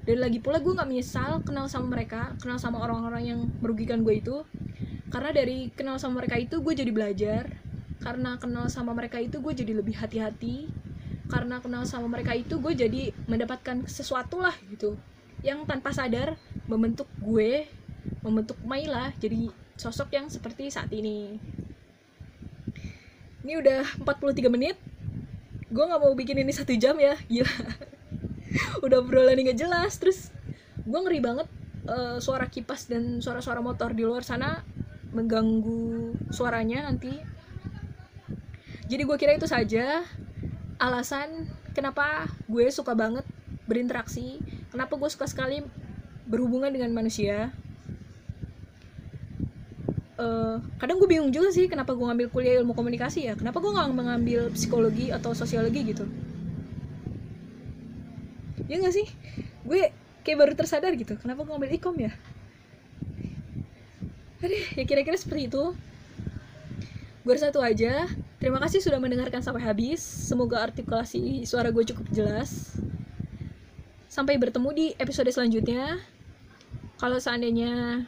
[0.07, 4.23] Dan lagi pula gue nggak menyesal kenal sama mereka kenal sama orang-orang yang merugikan gue
[4.23, 4.47] itu.
[5.11, 7.51] Karena dari kenal sama mereka itu gue jadi belajar.
[7.99, 10.71] Karena kenal sama mereka itu gue jadi lebih hati-hati.
[11.27, 14.95] Karena kenal sama mereka itu gue jadi mendapatkan sesuatu lah gitu.
[15.43, 16.39] Yang tanpa sadar
[16.71, 17.67] membentuk gue
[18.23, 21.43] membentuk Maila jadi sosok yang seperti saat ini.
[23.43, 24.79] Ini udah 43 menit
[25.67, 27.51] gue nggak mau bikin ini satu jam ya gila.
[28.85, 30.31] Udah obrolan nggak jelas terus
[30.87, 31.49] gue ngeri banget
[31.91, 34.63] uh, suara kipas dan suara-suara motor di luar sana
[35.11, 37.11] mengganggu suaranya nanti.
[38.87, 40.07] Jadi gue kira itu saja
[40.79, 43.25] alasan kenapa gue suka banget
[43.67, 44.39] berinteraksi
[44.71, 45.65] kenapa gue suka sekali
[46.29, 47.51] berhubungan dengan manusia
[50.21, 53.73] uh, kadang gue bingung juga sih kenapa gue ngambil kuliah ilmu komunikasi ya kenapa gue
[53.73, 56.05] nggak mengambil psikologi atau sosiologi gitu
[58.67, 59.07] ya gak sih
[59.63, 59.95] gue
[60.27, 62.11] kayak baru tersadar gitu kenapa gue ngambil ikom ya
[64.37, 65.73] Aduh, ya kira-kira seperti itu.
[67.25, 68.05] Gue satu aja.
[68.37, 70.05] Terima kasih sudah mendengarkan sampai habis.
[70.05, 72.77] Semoga artikulasi suara gue cukup jelas.
[74.13, 76.05] Sampai bertemu di episode selanjutnya.
[77.01, 78.05] Kalau seandainya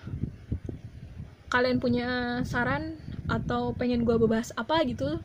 [1.48, 2.96] kalian punya saran
[3.28, 5.20] atau pengen gue bahas apa gitu,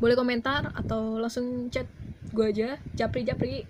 [0.00, 1.88] boleh komentar atau langsung chat
[2.34, 3.64] gue aja, japri japri.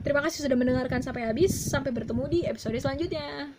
[0.00, 1.50] Terima kasih sudah mendengarkan sampai habis.
[1.50, 3.52] Sampai bertemu di episode selanjutnya.